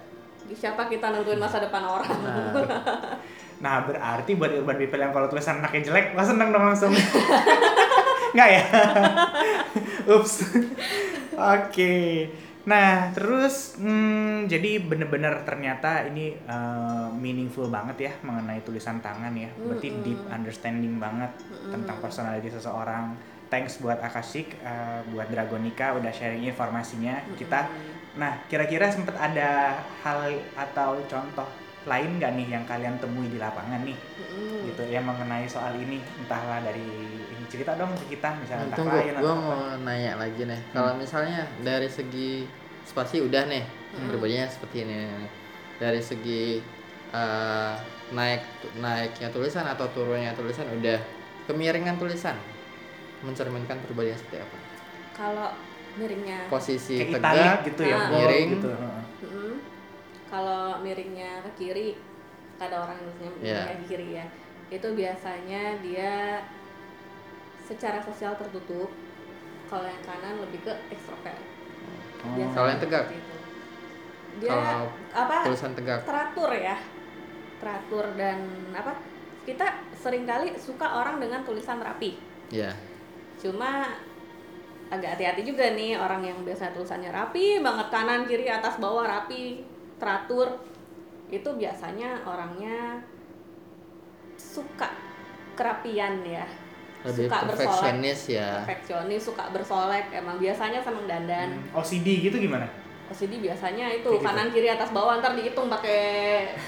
siapa 0.48 0.86
kita 0.86 1.10
nentuin 1.10 1.40
masa 1.40 1.58
depan 1.58 1.82
orang 1.82 2.14
nah 2.20 2.52
Nah, 3.56 3.80
berarti 3.82 4.36
buat 4.36 4.52
urban 4.52 4.76
people 4.76 5.00
yang 5.00 5.10
kalau 5.10 5.26
tulisan 5.26 5.56
anaknya 5.56 5.80
jelek, 5.82 6.12
wah 6.12 6.20
seneng 6.20 6.52
dong 6.52 6.60
langsung. 6.62 6.92
Nggak 8.36 8.48
ya? 8.52 8.62
Ups. 10.12 10.34
Oke. 11.32 11.94
Nah, 12.66 13.14
terus 13.14 13.78
hmm, 13.78 14.50
jadi 14.50 14.82
bener-bener 14.82 15.46
ternyata 15.46 16.02
ini 16.04 16.34
eh, 16.34 17.08
meaningful 17.14 17.70
banget 17.70 18.10
ya 18.10 18.12
mengenai 18.26 18.60
tulisan 18.66 18.98
tangan 19.00 19.32
ya. 19.32 19.48
Berarti 19.56 19.88
Mm-mm. 19.88 20.02
deep 20.04 20.20
understanding 20.28 20.98
banget 21.00 21.30
Mm-mm. 21.48 21.72
tentang 21.72 21.96
personality 22.02 22.50
seseorang. 22.52 23.14
Thanks 23.46 23.78
buat 23.78 24.02
Akashik, 24.02 24.58
eh, 24.60 25.00
buat 25.14 25.30
Dragonika 25.30 25.94
udah 25.94 26.10
sharing 26.10 26.42
informasinya 26.44 27.22
kita. 27.38 27.70
Nah, 28.18 28.42
kira-kira 28.50 28.90
sempat 28.90 29.14
ada 29.14 29.78
hal 30.02 30.34
atau 30.58 30.98
contoh 31.06 31.46
lain 31.86 32.18
nggak 32.18 32.32
nih 32.34 32.48
yang 32.50 32.64
kalian 32.66 32.98
temui 32.98 33.30
di 33.30 33.38
lapangan 33.38 33.78
nih 33.86 33.94
Mm-mm. 33.94 34.66
gitu 34.66 34.82
ya 34.90 34.98
mengenai 34.98 35.46
soal 35.46 35.70
ini 35.78 36.02
entahlah 36.18 36.58
dari 36.58 36.82
cerita 37.46 37.72
dong 37.74 37.90
ke 37.96 38.12
kita 38.12 38.28
misalnya 38.36 38.64
entah 38.66 38.76
tunggu 38.76 38.96
klien 38.96 39.14
gue 39.14 39.22
atau 39.22 39.34
mau 39.36 39.52
apa 39.56 39.76
nanya 39.80 40.12
lagi 40.16 40.42
nih 40.42 40.60
kalau 40.70 40.92
misalnya 40.94 41.40
dari 41.60 41.88
segi 41.88 42.30
spasi 42.82 43.16
udah 43.20 43.44
nih 43.46 43.64
Hmm. 43.88 44.12
pribadinya 44.12 44.44
seperti 44.44 44.84
ini 44.84 45.08
dari 45.76 46.00
segi 46.00 46.60
eh, 47.08 47.74
naik 48.08 48.42
naiknya 48.76 49.28
tulisan 49.30 49.64
atau 49.64 49.88
turunnya 49.88 50.30
tulisan 50.32 50.68
udah 50.70 51.00
kemiringan 51.44 51.96
tulisan 51.96 52.36
mencerminkan 53.20 53.80
yang 53.80 54.14
seperti 54.14 54.36
apa 54.38 54.56
kalau 55.12 55.48
miringnya 55.96 56.44
posisi 56.46 57.00
kayak 57.00 57.16
tegak 57.16 57.58
gitu 57.64 57.82
ya 57.82 57.96
Ah. 57.96 58.04
bold 58.06 58.20
Miring. 58.20 58.48
gitu 58.52 58.68
heeh. 58.68 59.02
Mm-mm. 59.24 59.52
kalau 60.28 60.62
miringnya 60.84 61.30
ke 61.40 61.50
kiri 61.56 61.88
ada 62.56 62.76
orang 62.78 62.98
yang 63.00 63.14
miringnya 63.16 63.48
Iya. 63.64 63.80
ke 63.80 63.84
kiri 63.88 64.08
ya 64.12 64.26
itu 64.68 64.88
biasanya 64.92 65.62
dia 65.80 66.12
secara 67.66 67.98
sosial 67.98 68.38
tertutup 68.38 68.88
kalau 69.66 69.82
yang 69.82 70.02
kanan 70.06 70.38
lebih 70.38 70.62
ke 70.62 70.72
ekstrovert. 70.94 71.42
Oh. 72.22 72.32
Biasanya 72.38 72.54
Kalau 72.54 72.68
yang 72.70 72.80
tegak? 72.80 73.06
dia 74.36 74.52
kalau 74.52 74.92
apa 75.16 75.36
tulisan 75.48 75.72
tegak? 75.74 76.00
teratur 76.06 76.50
ya. 76.54 76.76
Teratur 77.56 78.04
dan 78.14 78.38
apa 78.76 78.92
kita 79.48 79.66
sering 79.96 80.28
kali 80.28 80.54
suka 80.54 80.86
orang 81.02 81.18
dengan 81.18 81.42
tulisan 81.42 81.82
rapi. 81.82 82.14
Ya 82.54 82.72
cuma 83.36 83.92
agak 84.88 85.18
hati-hati 85.18 85.44
juga 85.44 85.76
nih 85.76 85.98
orang 85.98 86.24
yang 86.24 86.38
biasa 86.40 86.72
tulisannya 86.72 87.12
rapi 87.12 87.60
banget 87.60 87.88
kanan 87.92 88.24
kiri 88.24 88.46
atas 88.46 88.78
bawah 88.78 89.02
rapi 89.02 89.66
teratur. 89.98 90.62
Itu 91.26 91.58
biasanya 91.58 92.22
orangnya 92.22 93.02
suka 94.38 94.92
kerapian 95.56 96.22
ya 96.22 96.46
lebih 97.06 97.24
suka 97.24 97.36
bersolek. 97.38 97.48
perfeksionis 97.54 98.20
ya. 98.28 98.48
Perfeksionis 98.60 99.22
suka 99.22 99.44
bersolek. 99.48 100.06
Emang 100.10 100.36
biasanya 100.36 100.80
seneng 100.80 101.06
dandan. 101.06 101.48
Hmm, 101.54 101.78
OCD 101.78 102.06
gitu 102.20 102.36
gimana? 102.36 102.66
OCD 103.06 103.38
biasanya 103.38 103.86
itu 103.88 104.02
gitu. 104.04 104.18
kanan 104.18 104.50
kiri 104.50 104.66
atas 104.66 104.90
bawah 104.90 105.16
ntar 105.16 105.32
dihitung 105.32 105.70
pakai 105.70 106.00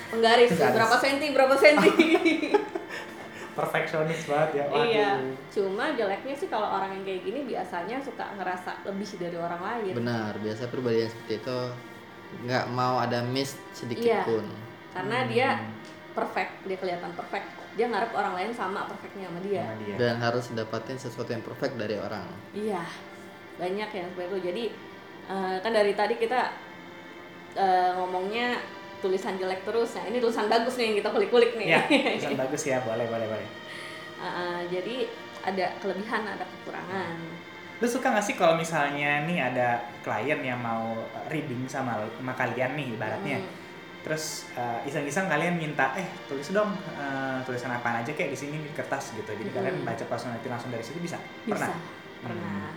penggaris. 0.08 0.54
Penggaris. 0.54 0.74
berapa 0.78 0.96
senti 0.96 1.26
berapa 1.34 1.54
senti. 1.54 1.90
Perfeksionis 3.58 4.22
banget 4.24 4.50
ya 4.54 4.64
waduh. 4.70 4.86
Iya. 4.86 5.10
Cuma 5.50 5.90
jeleknya 5.92 6.30
sih 6.30 6.46
kalau 6.46 6.70
orang 6.70 6.94
yang 6.94 7.02
kayak 7.02 7.26
gini 7.26 7.40
biasanya 7.42 7.98
suka 7.98 8.30
ngerasa 8.38 8.86
lebih 8.86 9.18
dari 9.18 9.34
orang 9.34 9.58
lain. 9.58 9.92
Benar 9.98 10.38
biasa 10.38 10.70
pribadi 10.70 11.02
yang 11.02 11.10
seperti 11.10 11.34
itu. 11.42 11.58
Nggak 12.46 12.64
mau 12.70 13.02
ada 13.02 13.18
miss 13.26 13.58
sedikit 13.74 14.06
Iya. 14.06 14.22
pun. 14.22 14.46
Karena 14.94 15.16
Hmm. 15.18 15.28
dia 15.28 15.48
perfect 16.14 16.52
dia 16.64 16.78
kelihatan 16.78 17.10
perfect 17.18 17.46
dia 17.78 17.86
ngarep 17.86 18.10
orang 18.10 18.34
lain 18.34 18.50
sama 18.50 18.90
perfectnya 18.90 19.30
sama 19.30 19.40
dia. 19.46 19.62
Sama 19.62 19.78
dia. 19.86 19.94
dan 19.94 20.14
harus 20.18 20.50
dapatin 20.50 20.98
sesuatu 20.98 21.30
yang 21.30 21.46
perfect 21.46 21.78
dari 21.78 21.94
orang. 21.94 22.26
Iya 22.50 22.82
banyak 23.58 23.90
yang 23.94 24.06
seperti 24.10 24.26
itu. 24.26 24.38
Jadi 24.50 24.64
eh, 25.30 25.56
kan 25.62 25.70
dari 25.70 25.92
tadi 25.94 26.14
kita 26.18 26.40
eh, 27.54 27.90
ngomongnya 27.94 28.58
tulisan 28.98 29.38
jelek 29.38 29.62
terus. 29.62 29.94
Nah 29.94 30.10
ini 30.10 30.18
tulisan 30.18 30.50
bagus 30.50 30.74
nih 30.74 30.90
yang 30.90 30.96
kita 30.98 31.08
kulik-kulik 31.14 31.54
nih. 31.54 31.66
Ya 31.78 31.80
tulisan 32.18 32.34
bagus 32.34 32.62
ya. 32.66 32.82
Boleh 32.82 33.06
boleh 33.06 33.26
boleh. 33.30 33.48
Eh, 34.18 34.26
eh, 34.26 34.58
jadi 34.74 34.96
ada 35.46 35.66
kelebihan 35.78 36.22
ada 36.26 36.42
kekurangan. 36.42 37.14
Lu 37.78 37.86
suka 37.86 38.10
gak 38.10 38.26
sih 38.26 38.34
kalau 38.34 38.58
misalnya 38.58 39.22
nih 39.22 39.38
ada 39.38 39.78
klien 40.02 40.42
yang 40.42 40.58
mau 40.58 40.98
reading 41.30 41.62
sama 41.70 42.02
sama 42.18 42.34
kalian 42.34 42.74
nih 42.74 42.98
ibaratnya? 42.98 43.38
Hmm, 43.38 43.67
terus 44.08 44.24
eh, 44.52 44.80
iseng-iseng 44.84 45.28
kalian 45.28 45.54
minta 45.54 45.92
eh 45.94 46.08
tulis 46.24 46.48
dong 46.48 46.72
eh, 46.90 47.38
tulisan 47.44 47.68
apa 47.68 48.00
aja 48.00 48.08
kayak 48.08 48.32
di 48.32 48.38
sini 48.38 48.56
di 48.58 48.72
kertas 48.72 49.12
gitu 49.12 49.28
jadi 49.28 49.50
kalian 49.52 49.74
Hmm. 49.76 49.86
baca 49.86 50.04
personality 50.06 50.48
langsung 50.48 50.68
dari 50.68 50.80
situ 50.80 50.96
bisa 50.96 51.20
bisa 51.44 51.68
pernah 51.68 51.76
pernah 52.18 52.72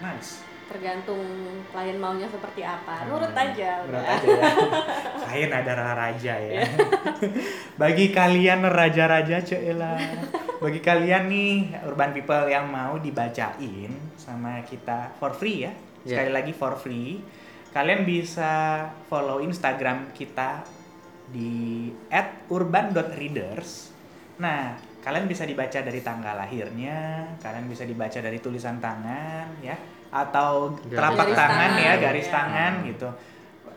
nice 0.00 0.42
tergantung 0.68 1.24
klien 1.66 1.96
maunya 1.96 2.28
seperti 2.28 2.60
apa 2.60 3.00
Hmm, 3.00 3.08
nurut 3.08 3.32
aja 3.32 3.70
Nurut 3.80 3.96
udah. 3.96 4.12
aja 4.12 4.26
ya. 4.28 4.44
Klien 5.22 5.50
adalah 5.50 5.90
raja 5.96 6.34
ya. 6.36 6.60
Bagi 7.80 8.10
kalian 8.10 8.60
raja-raja 8.62 9.40
Cela. 9.40 9.96
Bagi 10.58 10.80
kalian 10.80 11.24
nih 11.26 11.52
urban 11.82 12.12
people 12.12 12.44
yang 12.46 12.66
mau 12.66 13.00
dibacain 13.00 13.88
sama 14.14 14.60
kita 14.62 15.16
for 15.16 15.32
free 15.32 15.64
ya. 15.64 15.72
Ya. 16.04 16.20
Sekali 16.20 16.30
lagi 16.32 16.52
for 16.52 16.76
free. 16.76 17.16
Kalian 17.78 18.02
bisa 18.02 18.82
follow 19.06 19.38
Instagram 19.38 20.10
kita 20.10 20.66
di 21.30 21.86
@urban.readers. 22.50 23.94
Nah, 24.42 24.74
kalian 24.98 25.30
bisa 25.30 25.46
dibaca 25.46 25.78
dari 25.78 26.02
tanggal 26.02 26.34
lahirnya, 26.34 27.30
kalian 27.38 27.70
bisa 27.70 27.86
dibaca 27.86 28.18
dari 28.18 28.42
tulisan 28.42 28.82
tangan 28.82 29.62
ya 29.62 29.78
atau 30.10 30.74
Garis 30.74 30.90
telapak 30.90 31.26
Garis 31.30 31.38
tangan, 31.38 31.70
ya, 31.70 31.70
tangan, 31.70 32.02
garis 32.02 32.26
ya. 32.26 32.32
tangan 32.34 32.72
gitu. 32.82 33.08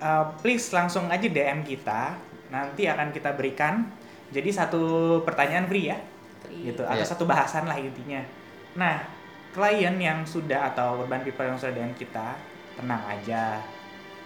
Uh, 0.01 0.25
please 0.41 0.65
langsung 0.73 1.05
aja 1.13 1.27
DM 1.29 1.61
kita, 1.61 2.17
nanti 2.49 2.89
akan 2.89 3.13
kita 3.13 3.37
berikan. 3.37 3.85
Jadi 4.33 4.49
satu 4.49 4.81
pertanyaan 5.21 5.69
free 5.69 5.93
ya, 5.93 6.01
Free. 6.41 6.73
gitu 6.73 6.81
atau 6.89 7.05
Iya. 7.05 7.05
satu 7.05 7.29
bahasan 7.29 7.69
lah 7.69 7.77
intinya. 7.77 8.25
Nah, 8.81 8.97
klien 9.53 9.93
yang 10.01 10.25
sudah 10.25 10.73
atau 10.73 11.05
urban 11.05 11.21
people 11.21 11.45
yang 11.45 11.59
sudah 11.61 11.77
DM 11.77 11.93
kita, 11.93 12.33
tenang 12.79 13.03
aja, 13.05 13.61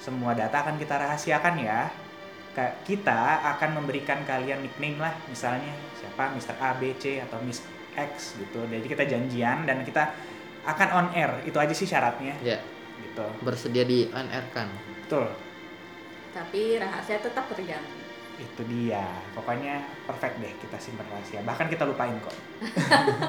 semua 0.05 0.37
data 0.37 0.61
akan 0.61 0.77
kita 0.77 1.01
rahasiakan 1.01 1.55
ya. 1.57 1.89
Kita 2.85 3.43
akan 3.57 3.81
memberikan 3.81 4.23
kalian 4.23 4.63
nickname 4.63 5.01
lah, 5.01 5.11
misalnya 5.27 5.75
siapa 5.97 6.31
Mr. 6.37 6.55
A, 6.61 6.77
B, 6.79 6.95
C 6.95 7.19
atau 7.19 7.41
Miss 7.43 7.65
X 7.91 8.39
gitu. 8.39 8.63
Jadi 8.63 8.85
kita 8.87 9.03
janjian 9.03 9.67
dan 9.67 9.83
kita 9.83 10.15
akan 10.63 10.87
on 10.93 11.07
air, 11.11 11.43
itu 11.43 11.57
aja 11.59 11.75
sih 11.75 11.83
syaratnya, 11.83 12.33
ya 12.39 12.57
gitu. 13.01 13.25
bersedia 13.43 13.83
di 13.87 14.07
on 14.11 14.27
air 14.31 14.45
kan 14.51 14.67
Betul. 15.05 15.31
tapi 16.35 16.75
rahasia 16.75 17.23
tetap 17.23 17.47
terjaga 17.47 17.79
Itu 18.35 18.67
dia. 18.67 19.07
Pokoknya 19.31 19.79
perfect 20.03 20.43
deh 20.43 20.51
kita 20.59 20.75
simpan 20.75 21.07
rahasia. 21.07 21.39
Bahkan 21.47 21.71
kita 21.71 21.87
lupain 21.87 22.11
kok. 22.19 22.35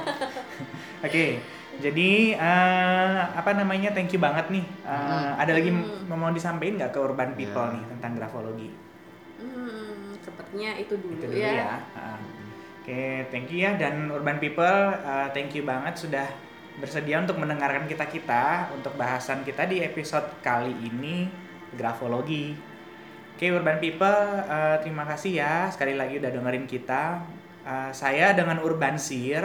Oke. 1.06 1.38
Jadi 1.76 2.32
eh, 2.32 3.18
apa 3.30 3.50
namanya? 3.52 3.92
Thank 3.92 4.16
you 4.16 4.20
banget 4.20 4.48
nih. 4.48 4.64
Eh, 4.64 4.90
Hmm. 4.90 5.36
Ada 5.36 5.52
lagi 5.52 5.70
Hmm. 5.70 6.08
mau 6.08 6.30
disampaikan 6.30 6.80
nggak 6.80 6.92
ke 6.92 6.98
urban 6.98 7.30
people 7.32 7.60
Ya. 7.62 7.74
nih 7.76 7.84
tentang 7.92 8.12
grafologi? 8.16 8.70
Hmm, 9.36 10.16
sepertinya 10.18 10.70
itu 10.74 10.96
dulu, 10.96 11.14
Itu 11.14 11.26
dulu 11.28 11.36
ya. 11.36 11.52
ya. 11.52 11.72
Ah. 11.92 12.18
Oke, 12.80 13.02
thank 13.28 13.50
you 13.50 13.60
ya 13.60 13.74
dan 13.74 14.08
urban 14.08 14.38
people, 14.38 14.62
eh, 14.94 15.28
thank 15.30 15.52
you 15.52 15.66
banget 15.66 15.98
sudah 15.98 16.24
bersedia 16.76 17.18
untuk 17.18 17.36
mendengarkan 17.36 17.84
kita 17.84 18.06
kita 18.06 18.70
untuk 18.70 18.94
bahasan 18.94 19.42
kita 19.42 19.66
di 19.66 19.82
episode 19.82 20.24
kali 20.40 20.70
ini 20.72 21.26
grafologi. 21.74 22.54
Oke, 23.34 23.50
urban 23.50 23.76
people, 23.76 24.16
eh, 24.40 24.76
terima 24.80 25.04
kasih 25.04 25.32
ya 25.34 25.54
sekali 25.68 25.92
lagi 25.92 26.16
udah 26.16 26.30
dengerin 26.30 26.64
kita. 26.64 27.20
Eh, 27.62 27.90
saya 27.92 28.32
dengan 28.32 28.62
Urban 28.62 28.96
Sir. 28.96 29.44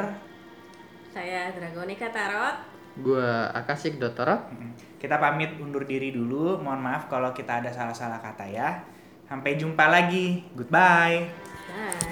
Saya 1.11 1.51
Dragonika 1.51 2.07
Tarot. 2.07 2.55
Gua 3.03 3.51
Akasik 3.51 3.99
Dotoro. 3.99 4.47
Kita 4.95 5.19
pamit 5.19 5.59
undur 5.59 5.83
diri 5.83 6.15
dulu. 6.15 6.55
Mohon 6.63 6.81
maaf 6.87 7.11
kalau 7.11 7.35
kita 7.35 7.59
ada 7.59 7.67
salah-salah 7.67 8.23
kata 8.23 8.47
ya. 8.47 8.79
Sampai 9.27 9.59
jumpa 9.59 9.91
lagi. 9.91 10.47
Goodbye. 10.55 11.27
Bye. 11.71 12.10